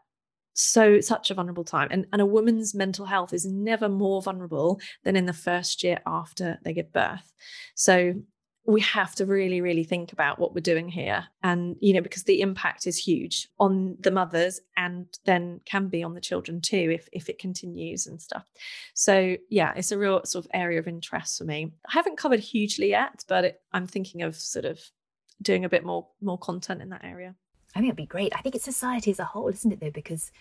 [0.54, 4.80] so such a vulnerable time and, and a woman's mental health is never more vulnerable
[5.04, 7.34] than in the first year after they give birth
[7.74, 8.14] so
[8.66, 12.24] we have to really really think about what we're doing here and you know because
[12.24, 16.92] the impact is huge on the mothers and then can be on the children too
[16.92, 18.46] if if it continues and stuff
[18.94, 22.40] so yeah it's a real sort of area of interest for me i haven't covered
[22.40, 24.80] hugely yet but it, i'm thinking of sort of
[25.42, 27.36] doing a bit more more content in that area
[27.74, 28.34] I think it'd be great.
[28.36, 29.92] I think it's society as a whole, isn't it, though?
[29.92, 30.32] Because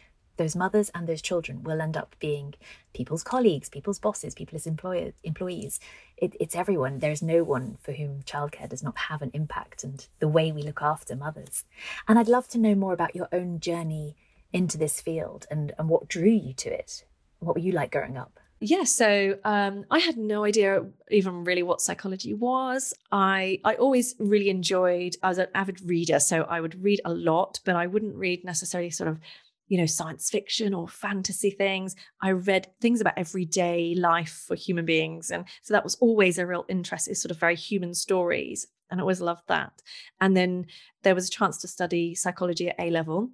[0.41, 2.55] those mothers and those children will end up being
[2.95, 5.79] people's colleagues, people's bosses, people's employees.
[6.17, 6.99] It, it's everyone.
[6.99, 10.63] There's no one for whom childcare does not have an impact and the way we
[10.63, 11.65] look after mothers.
[12.09, 14.17] And I'd love to know more about your own journey
[14.51, 17.05] into this field and, and what drew you to it.
[17.41, 18.41] What were you like growing up?
[18.63, 24.15] yeah so um, i had no idea even really what psychology was i i always
[24.19, 27.87] really enjoyed i was an avid reader so i would read a lot but i
[27.87, 29.19] wouldn't read necessarily sort of
[29.71, 31.95] you know, science fiction or fantasy things.
[32.21, 35.31] I read things about everyday life for human beings.
[35.31, 38.67] And so that was always a real interest, is sort of very human stories.
[38.91, 39.81] And I always loved that.
[40.21, 40.67] And then
[41.05, 43.31] there was a chance to study psychology at A level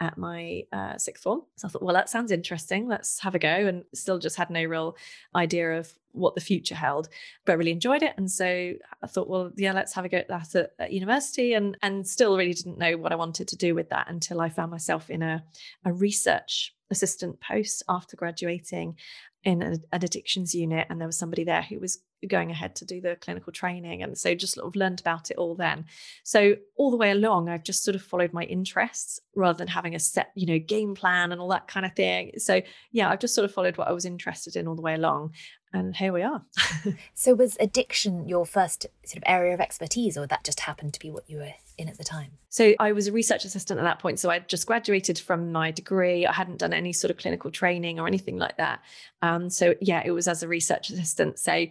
[0.00, 1.42] at my uh, sixth form.
[1.56, 2.86] So I thought, well, that sounds interesting.
[2.86, 3.48] Let's have a go.
[3.48, 4.96] And still just had no real
[5.34, 7.08] idea of what the future held,
[7.44, 8.14] but really enjoyed it.
[8.16, 11.54] And so I thought, well, yeah, let's have a go at that at, at university.
[11.54, 14.48] And and still really didn't know what I wanted to do with that until I
[14.48, 15.42] found myself in a,
[15.84, 18.96] a research assistant post after graduating
[19.44, 20.86] in an addictions unit.
[20.90, 24.02] And there was somebody there who was going ahead to do the clinical training.
[24.02, 25.84] And so just sort of learned about it all then.
[26.24, 29.94] So all the way along, I've just sort of followed my interests rather than having
[29.94, 32.32] a set, you know, game plan and all that kind of thing.
[32.38, 34.94] So yeah, I've just sort of followed what I was interested in all the way
[34.94, 35.32] along.
[35.72, 36.42] And here we are.
[37.14, 41.00] so was addiction your first sort of area of expertise, or that just happened to
[41.00, 42.32] be what you were in at the time?
[42.50, 44.18] So I was a research assistant at that point.
[44.18, 46.26] So I'd just graduated from my degree.
[46.26, 48.80] I hadn't done any sort of clinical training or anything like that.
[49.22, 51.38] Um, so yeah, it was as a research assistant.
[51.38, 51.66] So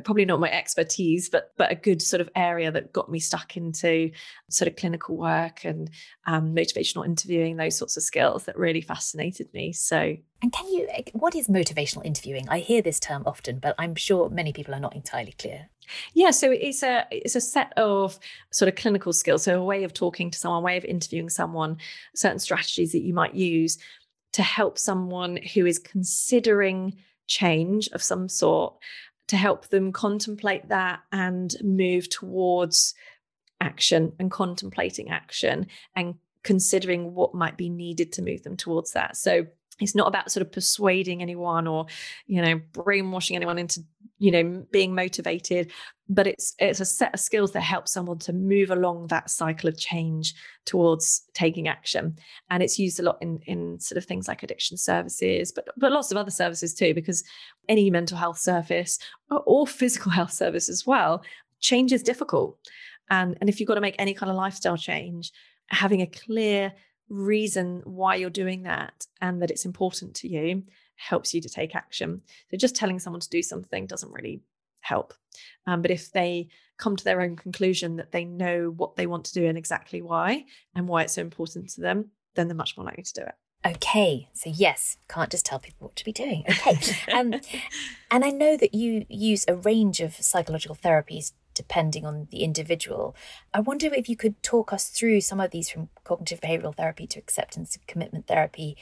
[0.00, 3.56] probably not my expertise, but but a good sort of area that got me stuck
[3.56, 4.10] into
[4.48, 5.90] sort of clinical work and
[6.26, 9.72] um, motivational interviewing, those sorts of skills that really fascinated me.
[9.72, 12.48] So, and can you, what is motivational interviewing?
[12.48, 15.68] I hear this term often, but I'm sure many people are not entirely clear.
[16.14, 18.18] Yeah, so it's a it's a set of
[18.50, 21.78] sort of clinical skills, so a way of talking to someone, way of interviewing someone,
[22.14, 23.78] certain strategies that you might use
[24.32, 28.74] to help someone who is considering change of some sort
[29.28, 32.94] to help them contemplate that and move towards
[33.60, 39.16] action and contemplating action and considering what might be needed to move them towards that.
[39.16, 39.46] So
[39.82, 41.86] it's not about sort of persuading anyone or
[42.26, 43.80] you know brainwashing anyone into
[44.18, 45.70] you know being motivated
[46.08, 49.68] but it's it's a set of skills that help someone to move along that cycle
[49.68, 50.34] of change
[50.66, 52.18] towards taking action.
[52.50, 55.92] And it's used a lot in in sort of things like addiction services but but
[55.92, 57.24] lots of other services too because
[57.68, 58.98] any mental health service
[59.30, 61.22] or, or physical health service as well
[61.60, 62.58] change is difficult.
[63.10, 65.32] And and if you've got to make any kind of lifestyle change
[65.68, 66.72] having a clear
[67.12, 70.64] reason why you're doing that and that it's important to you
[70.96, 72.22] helps you to take action.
[72.50, 74.42] So just telling someone to do something doesn't really
[74.80, 75.14] help.
[75.66, 76.48] Um, but if they
[76.78, 80.02] come to their own conclusion that they know what they want to do and exactly
[80.02, 80.44] why
[80.74, 83.34] and why it's so important to them, then they're much more likely to do it.
[83.64, 86.44] Okay, so yes, can't just tell people what to be doing.
[86.48, 86.78] Okay.
[87.12, 87.34] Um,
[88.10, 93.14] and I know that you use a range of psychological therapies depending on the individual.
[93.52, 97.06] I wonder if you could talk us through some of these from cognitive behavioral therapy
[97.08, 98.76] to acceptance and commitment therapy.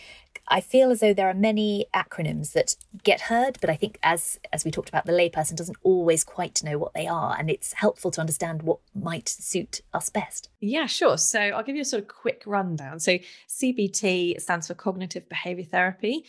[0.48, 4.38] I feel as though there are many acronyms that get heard, but I think as
[4.52, 7.74] as we talked about, the layperson doesn't always quite know what they are, and it's
[7.74, 10.48] helpful to understand what might suit us best.
[10.60, 11.18] Yeah, sure.
[11.18, 12.98] So I'll give you a sort of quick rundown.
[12.98, 16.24] So CBT stands for cognitive behavior therapy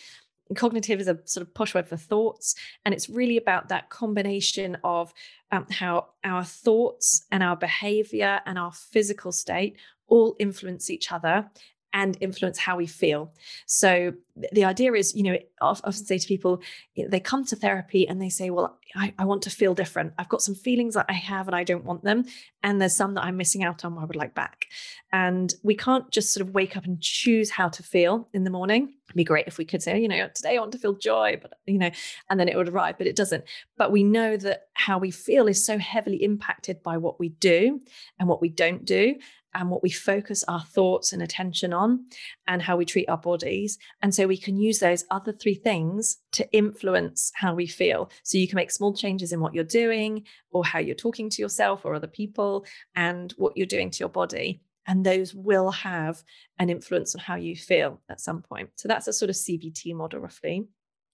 [0.55, 4.77] cognitive is a sort of posh word for thoughts and it's really about that combination
[4.83, 5.13] of
[5.51, 11.49] um, how our thoughts and our behavior and our physical state all influence each other
[11.93, 13.33] and influence how we feel.
[13.65, 14.13] So
[14.53, 16.61] the idea is, you know, I often say to people,
[16.95, 20.13] they come to therapy and they say, well, I, I, want to feel different.
[20.17, 22.25] I've got some feelings that I have and I don't want them.
[22.63, 24.67] And there's some that I'm missing out on I would like back.
[25.11, 28.49] And we can't just sort of wake up and choose how to feel in the
[28.49, 28.93] morning.
[29.15, 31.53] Be great if we could say, you know, today I want to feel joy, but,
[31.65, 31.91] you know,
[32.29, 33.43] and then it would arrive, but it doesn't.
[33.77, 37.81] But we know that how we feel is so heavily impacted by what we do
[38.19, 39.15] and what we don't do
[39.53, 42.05] and what we focus our thoughts and attention on
[42.47, 43.77] and how we treat our bodies.
[44.01, 48.09] And so we can use those other three things to influence how we feel.
[48.23, 51.41] So you can make small changes in what you're doing or how you're talking to
[51.41, 54.61] yourself or other people and what you're doing to your body.
[54.87, 56.23] And those will have
[56.57, 58.69] an influence on how you feel at some point.
[58.75, 60.67] So that's a sort of CBT model, roughly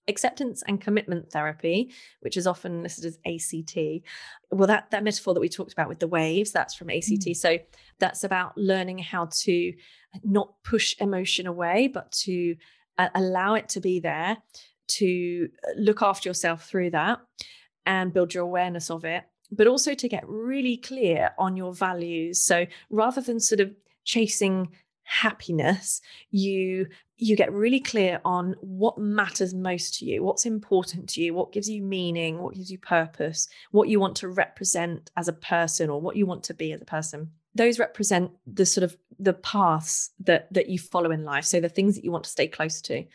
[0.07, 3.77] acceptance and commitment therapy, which is often listed as ACT.
[4.51, 7.27] Well, that that metaphor that we talked about with the waves, that's from ACT.
[7.27, 7.35] Mm.
[7.35, 7.57] So
[7.99, 9.73] that's about learning how to
[10.23, 12.55] not push emotion away, but to
[12.97, 14.37] uh, allow it to be there,
[14.87, 17.19] to look after yourself through that,
[17.85, 19.23] and build your awareness of it.
[19.51, 22.41] But also to get really clear on your values.
[22.41, 24.69] So rather than sort of chasing
[25.07, 31.21] happiness you you get really clear on what matters most to you what's important to
[31.21, 35.29] you what gives you meaning what gives you purpose what you want to represent as
[35.29, 38.83] a person or what you want to be as a person those represent the sort
[38.83, 42.25] of the paths that that you follow in life so the things that you want
[42.25, 43.05] to stay close to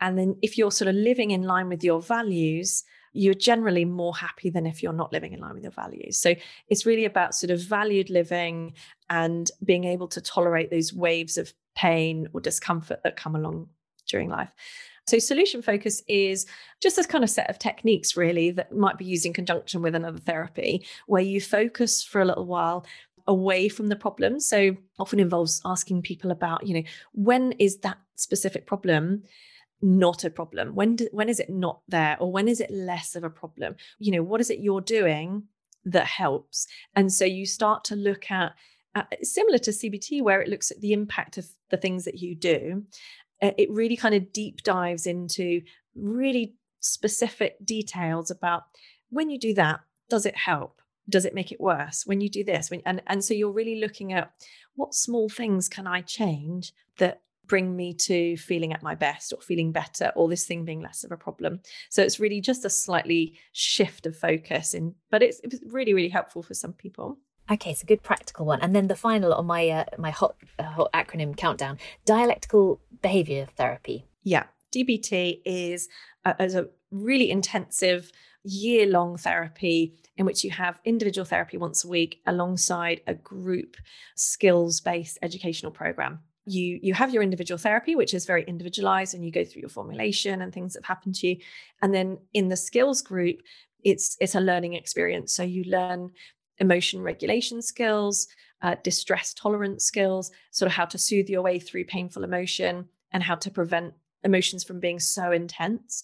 [0.00, 2.82] and then if you're sort of living in line with your values
[3.16, 6.18] you're generally more happy than if you're not living in line with your values.
[6.18, 6.34] So
[6.68, 8.74] it's really about sort of valued living
[9.10, 13.68] and being able to tolerate those waves of pain or discomfort that come along
[14.06, 14.52] during life.
[15.06, 16.46] So, solution focus is
[16.80, 19.94] just this kind of set of techniques, really, that might be used in conjunction with
[19.94, 22.84] another therapy, where you focus for a little while
[23.28, 24.40] away from the problem.
[24.40, 29.22] So, often involves asking people about, you know, when is that specific problem
[29.82, 30.74] not a problem?
[30.74, 33.76] When do, when is it not there, or when is it less of a problem?
[33.98, 35.44] You know, what is it you're doing
[35.84, 36.66] that helps?
[36.94, 38.54] And so you start to look at,
[38.94, 42.34] at similar to CBT, where it looks at the impact of the things that you
[42.34, 42.84] do.
[43.42, 45.60] Uh, it really kind of deep dives into
[45.94, 48.64] really specific details about
[49.10, 50.80] when you do that, does it help?
[51.08, 52.70] Does it make it worse when you do this?
[52.70, 54.32] When, and and so you're really looking at
[54.74, 59.40] what small things can I change that bring me to feeling at my best or
[59.40, 61.60] feeling better or this thing being less of a problem.
[61.90, 66.08] So it's really just a slightly shift of focus in but it's, it's really really
[66.08, 67.18] helpful for some people.
[67.50, 68.60] Okay so good practical one.
[68.60, 73.46] And then the final on my uh, my hot, uh, hot acronym countdown dialectical behavior
[73.56, 74.06] therapy.
[74.22, 75.88] Yeah dbt is
[76.24, 78.10] a, is a really intensive
[78.42, 83.76] year long therapy in which you have individual therapy once a week alongside a group
[84.14, 89.24] skills based educational program you you have your individual therapy which is very individualized and
[89.24, 91.36] you go through your formulation and things that have happened to you.
[91.82, 93.40] And then in the skills group
[93.84, 95.34] it's it's a learning experience.
[95.34, 96.10] So you learn
[96.58, 98.28] emotion regulation skills
[98.62, 103.22] uh, distress tolerance skills sort of how to soothe your way through painful emotion and
[103.22, 103.92] how to prevent
[104.24, 106.02] emotions from being so intense.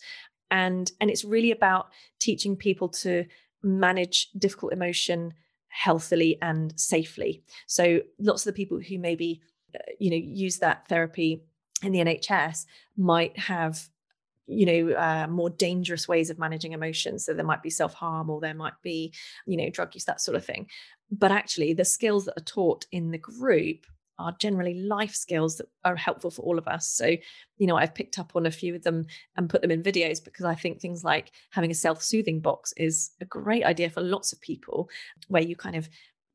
[0.50, 3.24] And and it's really about teaching people to
[3.62, 5.35] manage difficult emotion
[5.68, 7.42] healthily and safely.
[7.66, 9.40] So lots of the people who maybe
[9.98, 11.42] you know use that therapy
[11.82, 13.88] in the NHS might have
[14.46, 17.24] you know uh, more dangerous ways of managing emotions.
[17.24, 19.12] So there might be self-harm or there might be
[19.46, 20.68] you know drug use that sort of thing.
[21.11, 23.87] But actually the skills that are taught in the group
[24.18, 26.88] are generally life skills that are helpful for all of us.
[26.88, 27.16] So
[27.62, 29.06] you know i've picked up on a few of them
[29.37, 33.12] and put them in videos because i think things like having a self-soothing box is
[33.20, 34.90] a great idea for lots of people
[35.29, 35.88] where you kind of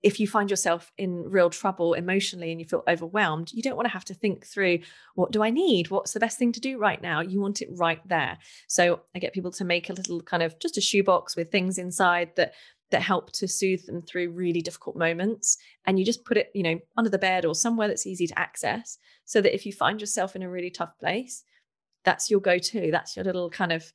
[0.07, 3.87] if you find yourself in real trouble emotionally and you feel overwhelmed, you don't want
[3.87, 4.79] to have to think through
[5.15, 5.89] what do I need?
[5.89, 7.19] What's the best thing to do right now?
[7.19, 8.37] You want it right there.
[8.69, 11.77] So I get people to make a little kind of just a shoebox with things
[11.77, 12.53] inside that
[12.89, 15.57] that help to soothe them through really difficult moments.
[15.85, 18.39] And you just put it, you know, under the bed or somewhere that's easy to
[18.39, 21.43] access so that if you find yourself in a really tough place,
[22.05, 22.89] that's your go to.
[22.89, 23.91] That's your little kind of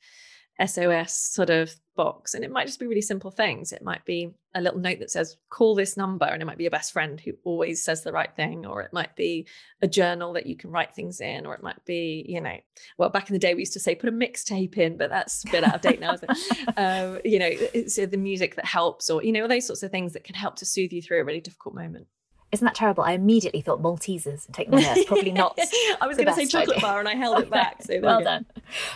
[0.63, 2.33] SOS sort of box.
[2.33, 3.71] And it might just be really simple things.
[3.71, 6.25] It might be a little note that says, call this number.
[6.25, 8.65] And it might be a best friend who always says the right thing.
[8.65, 9.47] Or it might be
[9.81, 11.45] a journal that you can write things in.
[11.45, 12.57] Or it might be, you know,
[12.97, 15.43] well, back in the day, we used to say, put a mixtape in, but that's
[15.45, 16.11] a bit out of date now.
[16.77, 19.91] um, you know, it's the music that helps, or, you know, all those sorts of
[19.91, 22.07] things that can help to soothe you through a really difficult moment.
[22.53, 23.03] Isn't that terrible?
[23.03, 25.05] I immediately thought Maltesers and take my nurse.
[25.05, 25.57] Probably not.
[26.01, 26.87] I was going to say chocolate idea.
[26.87, 27.81] bar and I held it back.
[27.81, 28.45] So well done.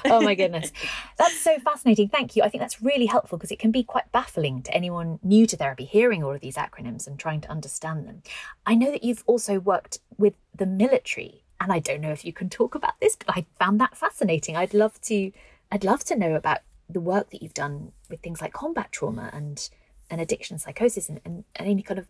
[0.05, 0.71] Oh my goodness.
[1.17, 2.07] That's so fascinating.
[2.07, 2.43] Thank you.
[2.43, 5.57] I think that's really helpful because it can be quite baffling to anyone new to
[5.57, 8.21] therapy hearing all of these acronyms and trying to understand them.
[8.63, 12.33] I know that you've also worked with the military and I don't know if you
[12.33, 14.55] can talk about this, but I found that fascinating.
[14.55, 15.31] I'd love to
[15.71, 19.31] I'd love to know about the work that you've done with things like combat trauma
[19.33, 19.67] and
[20.09, 22.07] and addiction psychosis and, and, and any kind of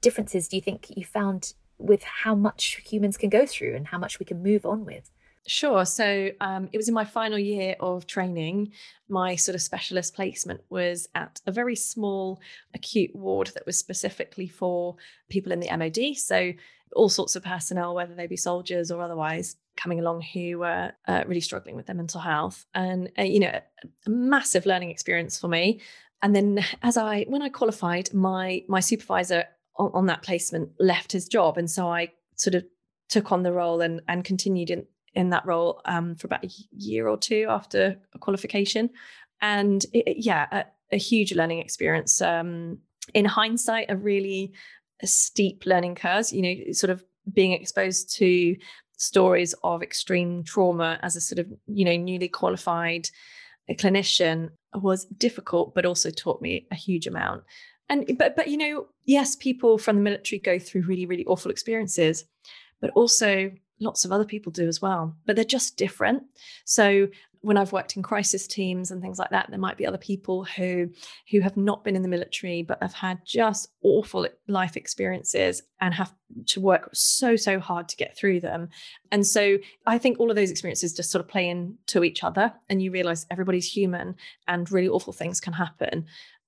[0.00, 3.98] differences do you think you found with how much humans can go through and how
[3.98, 5.10] much we can move on with?
[5.46, 5.84] Sure.
[5.84, 8.72] So um, it was in my final year of training.
[9.08, 12.40] My sort of specialist placement was at a very small
[12.72, 14.96] acute ward that was specifically for
[15.28, 16.16] people in the MOD.
[16.16, 16.54] So
[16.96, 21.24] all sorts of personnel, whether they be soldiers or otherwise, coming along who were uh,
[21.26, 22.64] really struggling with their mental health.
[22.74, 25.80] And, uh, you know, a massive learning experience for me.
[26.22, 29.44] And then as I when I qualified, my my supervisor
[29.76, 32.64] on, on that placement left his job, and so I sort of
[33.08, 36.50] took on the role and and continued in in that role um, for about a
[36.72, 38.90] year or two after qualification.
[39.40, 42.20] And it, yeah, a, a, huge learning experience.
[42.20, 42.78] Um,
[43.12, 44.52] in hindsight, a really
[45.04, 46.32] steep learning curve.
[46.32, 48.56] You know, sort of being exposed to
[48.96, 53.08] stories of extreme trauma as a sort of you know newly qualified
[53.72, 57.44] clinician was difficult, but also taught me a huge amount.
[57.88, 61.50] And but but you know, yes, people from the military go through really really awful
[61.50, 62.24] experiences,
[62.80, 63.50] but also
[63.80, 65.16] lots of other people do as well.
[65.26, 66.24] But they're just different.
[66.64, 67.08] So
[67.44, 70.44] when I've worked in crisis teams and things like that, there might be other people
[70.44, 70.88] who
[71.30, 75.92] who have not been in the military but have had just awful life experiences and
[75.92, 76.14] have
[76.46, 78.70] to work so so hard to get through them.
[79.12, 82.52] And so I think all of those experiences just sort of play into each other,
[82.70, 84.16] and you realize everybody's human
[84.48, 86.06] and really awful things can happen.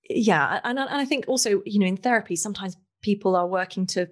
[0.08, 4.08] Yeah, and and I think also you know in therapy sometimes people are working to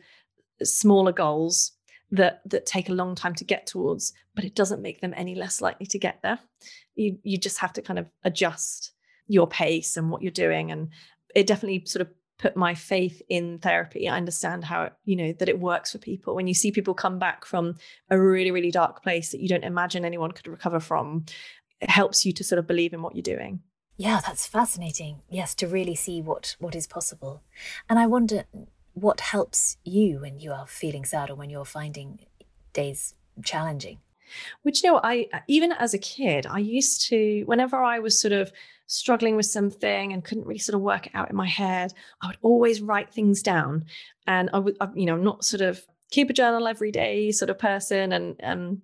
[0.63, 1.73] smaller goals
[2.11, 5.35] that that take a long time to get towards, but it doesn't make them any
[5.35, 6.39] less likely to get there.
[6.95, 8.93] You you just have to kind of adjust
[9.27, 10.91] your pace and what you're doing, and
[11.35, 14.09] it definitely sort of put my faith in therapy.
[14.09, 16.35] I understand how you know that it works for people.
[16.35, 17.77] When you see people come back from
[18.11, 21.25] a really really dark place that you don't imagine anyone could recover from,
[21.81, 23.61] it helps you to sort of believe in what you're doing.
[23.97, 25.23] Yeah, that's fascinating.
[25.31, 27.43] Yes, to really see what what is possible.
[27.89, 28.45] And I wonder
[28.95, 32.21] what helps you when you are feeling sad or when you're finding
[32.73, 33.15] days
[33.45, 33.99] challenging?
[34.63, 38.33] Which you know, I even as a kid, I used to whenever I was sort
[38.33, 38.51] of
[38.87, 41.93] struggling with something and couldn't really sort of work it out in my head,
[42.23, 43.85] I would always write things down,
[44.27, 47.59] and I would, you know, not sort of keep a journal every day sort of
[47.59, 48.83] person, and um,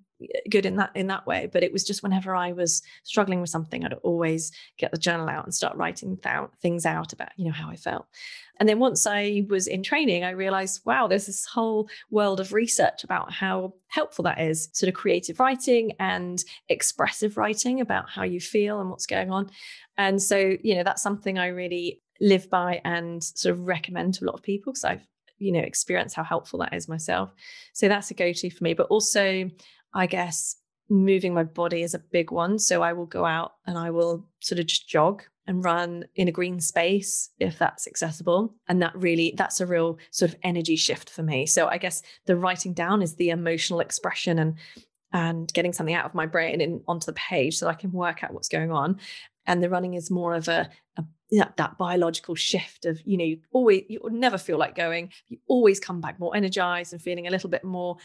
[0.50, 3.50] good in that in that way but it was just whenever i was struggling with
[3.50, 7.44] something i'd always get the journal out and start writing th- things out about you
[7.44, 8.06] know how i felt.
[8.58, 12.52] And then once i was in training i realized wow there's this whole world of
[12.52, 18.22] research about how helpful that is sort of creative writing and expressive writing about how
[18.22, 19.50] you feel and what's going on.
[19.98, 24.24] And so you know that's something i really live by and sort of recommend to
[24.24, 25.06] a lot of people because i've
[25.38, 27.32] you know experienced how helpful that is myself.
[27.72, 29.50] So that's a go-to for me but also
[29.94, 30.56] I guess
[30.88, 32.58] moving my body is a big one.
[32.58, 36.28] So I will go out and I will sort of just jog and run in
[36.28, 38.54] a green space if that's accessible.
[38.68, 41.46] And that really, that's a real sort of energy shift for me.
[41.46, 44.56] So I guess the writing down is the emotional expression and
[45.12, 48.22] and getting something out of my brain and onto the page so I can work
[48.22, 49.00] out what's going on.
[49.44, 53.24] And the running is more of a, a that, that biological shift of you know
[53.24, 57.26] you always you never feel like going you always come back more energized and feeling
[57.26, 57.96] a little bit more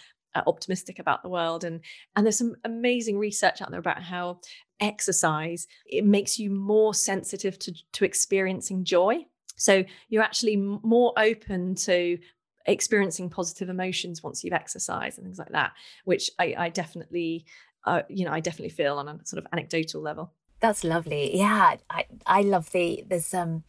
[0.47, 1.81] optimistic about the world and
[2.15, 4.39] and there's some amazing research out there about how
[4.79, 9.25] exercise it makes you more sensitive to to experiencing joy.
[9.57, 12.17] So you're actually more open to
[12.65, 15.71] experiencing positive emotions once you've exercised and things like that
[16.03, 17.45] which i, I definitely
[17.85, 20.33] uh, you know i definitely feel on a sort of anecdotal level.
[20.61, 21.37] That's lovely.
[21.37, 23.63] Yeah i i love the there's um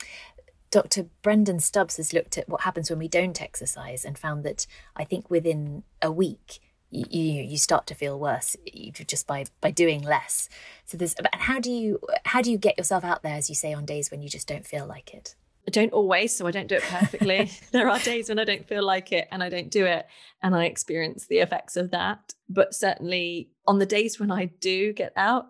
[0.77, 1.05] Dr.
[1.23, 5.05] Brendon Stubbs has looked at what happens when we don't exercise and found that I
[5.05, 6.61] think within a week
[6.91, 7.07] you
[7.43, 8.59] you start to feel worse
[9.07, 10.51] just by by doing less.
[10.85, 13.55] So there's and how do you how do you get yourself out there as you
[13.55, 15.35] say on days when you just don't feel like it?
[15.67, 17.51] I don't always, so I don't do it perfectly.
[17.73, 20.07] there are days when I don't feel like it and I don't do it,
[20.43, 22.35] and I experience the effects of that.
[22.51, 25.47] But certainly on the days when I do get out,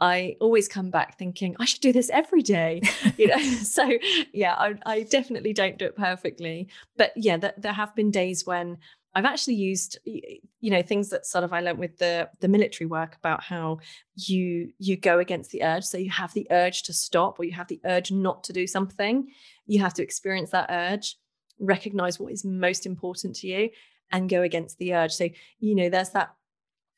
[0.00, 2.82] I always come back thinking I should do this every day.
[3.16, 3.90] you know, so
[4.32, 8.46] yeah, I, I, definitely don't do it perfectly, but yeah, th- there have been days
[8.46, 8.78] when
[9.14, 12.86] I've actually used, you know, things that sort of I learned with the the military
[12.86, 13.78] work about how
[14.14, 15.84] you you go against the urge.
[15.84, 18.66] So you have the urge to stop, or you have the urge not to do
[18.66, 19.28] something.
[19.66, 21.16] You have to experience that urge,
[21.58, 23.70] recognize what is most important to you,
[24.12, 25.12] and go against the urge.
[25.12, 25.28] So
[25.58, 26.34] you know, there's that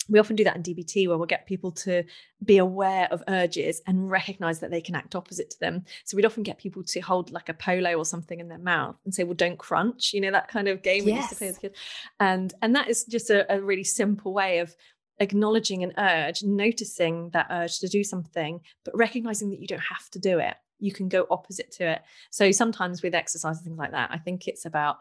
[0.08, 2.02] we often do that in DBT where we'll get people to
[2.44, 5.84] be aware of urges and recognize that they can act opposite to them.
[6.04, 8.96] So we'd often get people to hold like a polo or something in their mouth
[9.04, 11.06] and say, well, don't crunch, you know, that kind of game yes.
[11.06, 11.78] we used to play as kids.
[12.18, 14.74] And and that is just a, a really simple way of
[15.20, 20.08] acknowledging an urge, noticing that urge to do something, but recognizing that you don't have
[20.10, 20.54] to do it.
[20.78, 22.02] You can go opposite to it.
[22.30, 24.96] So sometimes with exercise and things like that, I think it's about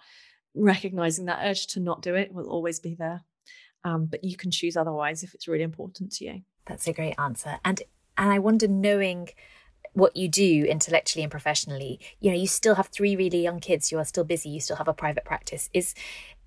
[0.53, 3.23] recognizing that urge to not do it will always be there
[3.83, 6.41] um, but you can choose otherwise if it's really important to you.
[6.65, 7.59] That's a great answer.
[7.65, 7.81] And
[8.17, 9.29] and I wonder, knowing
[9.93, 13.91] what you do intellectually and professionally, you know, you still have three really young kids.
[13.91, 14.49] You are still busy.
[14.49, 15.69] You still have a private practice.
[15.73, 15.95] Is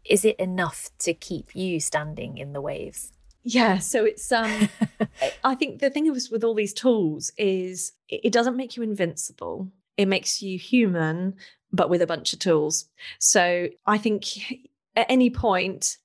[0.04, 3.12] is it enough to keep you standing in the waves?
[3.44, 4.68] Yeah, so it's um
[5.44, 9.68] I think the thing is with all these tools is it doesn't make you invincible.
[9.96, 11.34] It makes you human
[11.72, 12.86] but with a bunch of tools.
[13.18, 14.26] So I think
[14.94, 15.96] at any point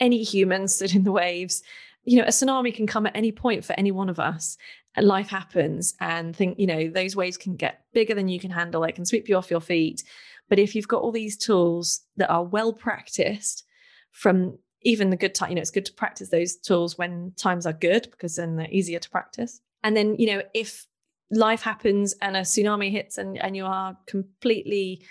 [0.00, 1.62] any human stood in the waves.
[2.04, 4.56] You know, a tsunami can come at any point for any one of us.
[4.98, 8.80] Life happens, and think, you know, those waves can get bigger than you can handle.
[8.80, 10.02] They can sweep you off your feet.
[10.48, 13.64] But if you've got all these tools that are well practiced
[14.12, 17.66] from even the good time, you know, it's good to practice those tools when times
[17.66, 19.60] are good because then they're easier to practice.
[19.82, 20.86] And then, you know, if
[21.30, 25.04] life happens and a tsunami hits and, and you are completely,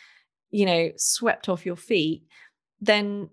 [0.49, 2.23] you know, swept off your feet,
[2.79, 3.29] then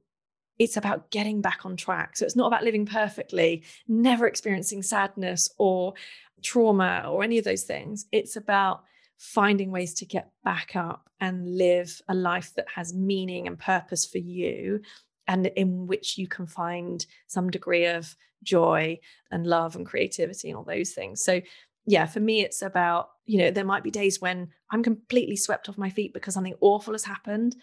[0.63, 2.17] it's about getting back on track.
[2.17, 5.95] So it's not about living perfectly, never experiencing sadness or
[6.41, 8.07] trauma or any of those things.
[8.13, 8.85] It's about
[9.19, 14.07] finding ways to get back up and live a life that has meaning and purpose
[14.07, 14.81] for you
[15.27, 19.01] and in which you can find some degree of joy
[19.33, 21.25] and love and creativity and all those things.
[21.25, 21.41] So
[21.87, 25.69] yeah, for me, it's about, you know, there might be days when I'm completely swept
[25.69, 27.57] off my feet because something awful has happened.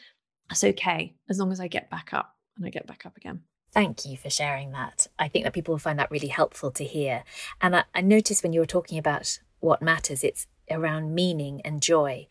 [0.52, 3.42] It's okay as long as I get back up and I get back up again.
[3.72, 5.08] Thank you for sharing that.
[5.18, 7.24] I think that people will find that really helpful to hear.
[7.62, 11.82] And I, I noticed when you were talking about what matters, it's around meaning and
[11.82, 12.28] joy.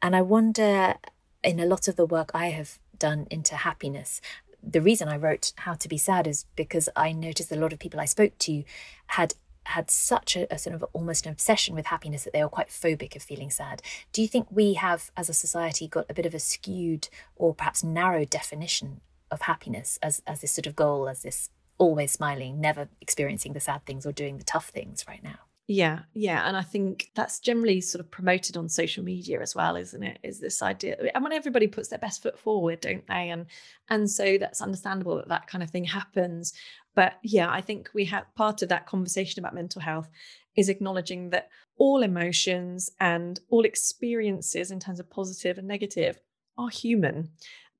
[0.00, 0.96] And I wonder,
[1.44, 4.20] in a lot of the work I have done into happiness,
[4.62, 7.78] the reason I wrote How to Be Sad is because I noticed a lot of
[7.78, 8.64] people I spoke to
[9.08, 12.48] had had such a, a, sort of almost an obsession with happiness that they were
[12.48, 13.80] quite phobic of feeling sad.
[14.12, 17.54] Do you think we have, as a society, got a bit of a skewed or
[17.54, 19.00] perhaps narrow definition
[19.32, 23.60] of happiness as as this sort of goal, as this always smiling, never experiencing the
[23.60, 25.38] sad things or doing the tough things right now.
[25.68, 26.46] Yeah, yeah.
[26.46, 30.18] And I think that's generally sort of promoted on social media as well, isn't it?
[30.22, 33.30] Is this idea and when everybody puts their best foot forward, don't they?
[33.30, 33.46] And
[33.88, 36.52] and so that's understandable that that kind of thing happens.
[36.94, 40.10] But yeah, I think we have part of that conversation about mental health
[40.56, 46.18] is acknowledging that all emotions and all experiences in terms of positive and negative
[46.58, 47.30] are human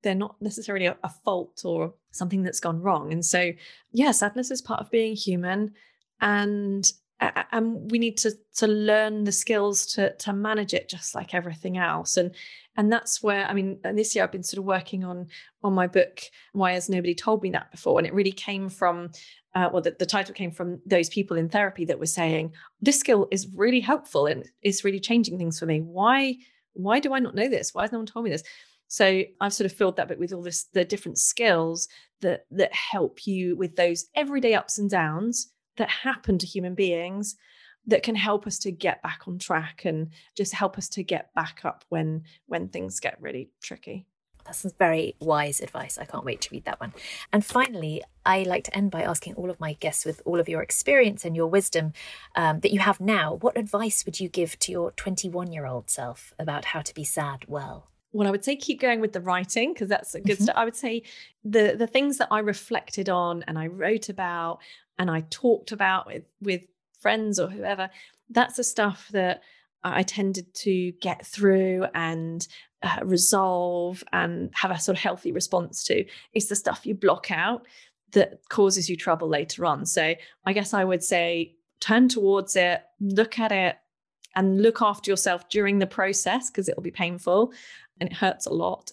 [0.03, 3.13] they're not necessarily a, a fault or something that's gone wrong.
[3.13, 3.53] And so,
[3.93, 5.73] yeah, sadness is part of being human,
[6.21, 6.91] and
[7.21, 11.79] and we need to to learn the skills to to manage it just like everything
[11.79, 12.17] else.
[12.17, 12.35] And
[12.77, 15.27] and that's where i mean this year i've been sort of working on
[15.63, 16.23] on my book
[16.53, 17.99] why has nobody told me that before?
[17.99, 19.11] And it really came from
[19.55, 22.99] uh, well the, the title came from those people in therapy that were saying this
[22.99, 25.81] skill is really helpful and it's really changing things for me.
[25.81, 26.37] Why
[26.75, 27.75] why do i not know this?
[27.75, 28.45] Why has no one told me this
[28.93, 31.89] so I've sort of filled that bit with all this the different skills
[32.21, 37.35] that that help you with those everyday ups and downs that happen to human beings
[37.87, 41.33] that can help us to get back on track and just help us to get
[41.33, 44.05] back up when when things get really tricky.
[44.45, 45.97] That's some very wise advice.
[45.97, 46.93] I can't wait to read that one.
[47.33, 50.51] And finally, I like to end by asking all of my guests, with all of
[50.51, 51.95] your experience and your wisdom
[52.37, 55.89] um, that you have now, what advice would you give to your 21 year old
[55.89, 57.92] self about how to be sad well?
[58.13, 60.59] Well, I would say keep going with the writing because that's a good mm-hmm.
[60.59, 61.03] I would say
[61.45, 64.59] the the things that I reflected on and I wrote about
[64.99, 66.63] and I talked about with with
[67.01, 67.91] friends or whoever,
[68.31, 69.43] that's the stuff that
[69.85, 72.47] I tended to get through and
[72.83, 76.05] uh, resolve and have a sort of healthy response to.
[76.33, 77.67] It's the stuff you block out
[78.13, 79.87] that causes you trouble later on.
[79.87, 83.77] So I guess I would say turn towards it, look at it
[84.35, 87.53] and look after yourself during the process because it'll be painful
[88.01, 88.93] and it hurts a lot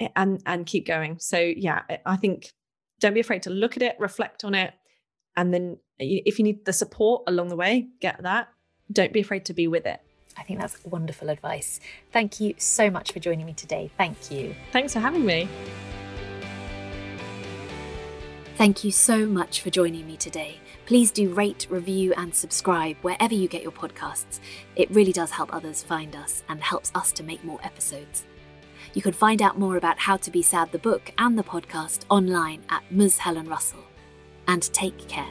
[0.00, 2.52] eh, and and keep going so yeah i think
[3.00, 4.74] don't be afraid to look at it reflect on it
[5.36, 8.48] and then eh, if you need the support along the way get that
[8.92, 10.00] don't be afraid to be with it
[10.38, 11.80] I think that's wonderful advice.
[12.12, 13.90] Thank you so much for joining me today.
[13.98, 14.54] Thank you.
[14.70, 15.48] Thanks for having me.
[18.56, 20.60] Thank you so much for joining me today.
[20.88, 24.40] Please do rate, review, and subscribe wherever you get your podcasts.
[24.74, 28.24] It really does help others find us and helps us to make more episodes.
[28.94, 32.04] You can find out more about How to Be Sad the book and the podcast
[32.08, 33.18] online at Ms.
[33.18, 33.84] Helen Russell.
[34.46, 35.28] And take care.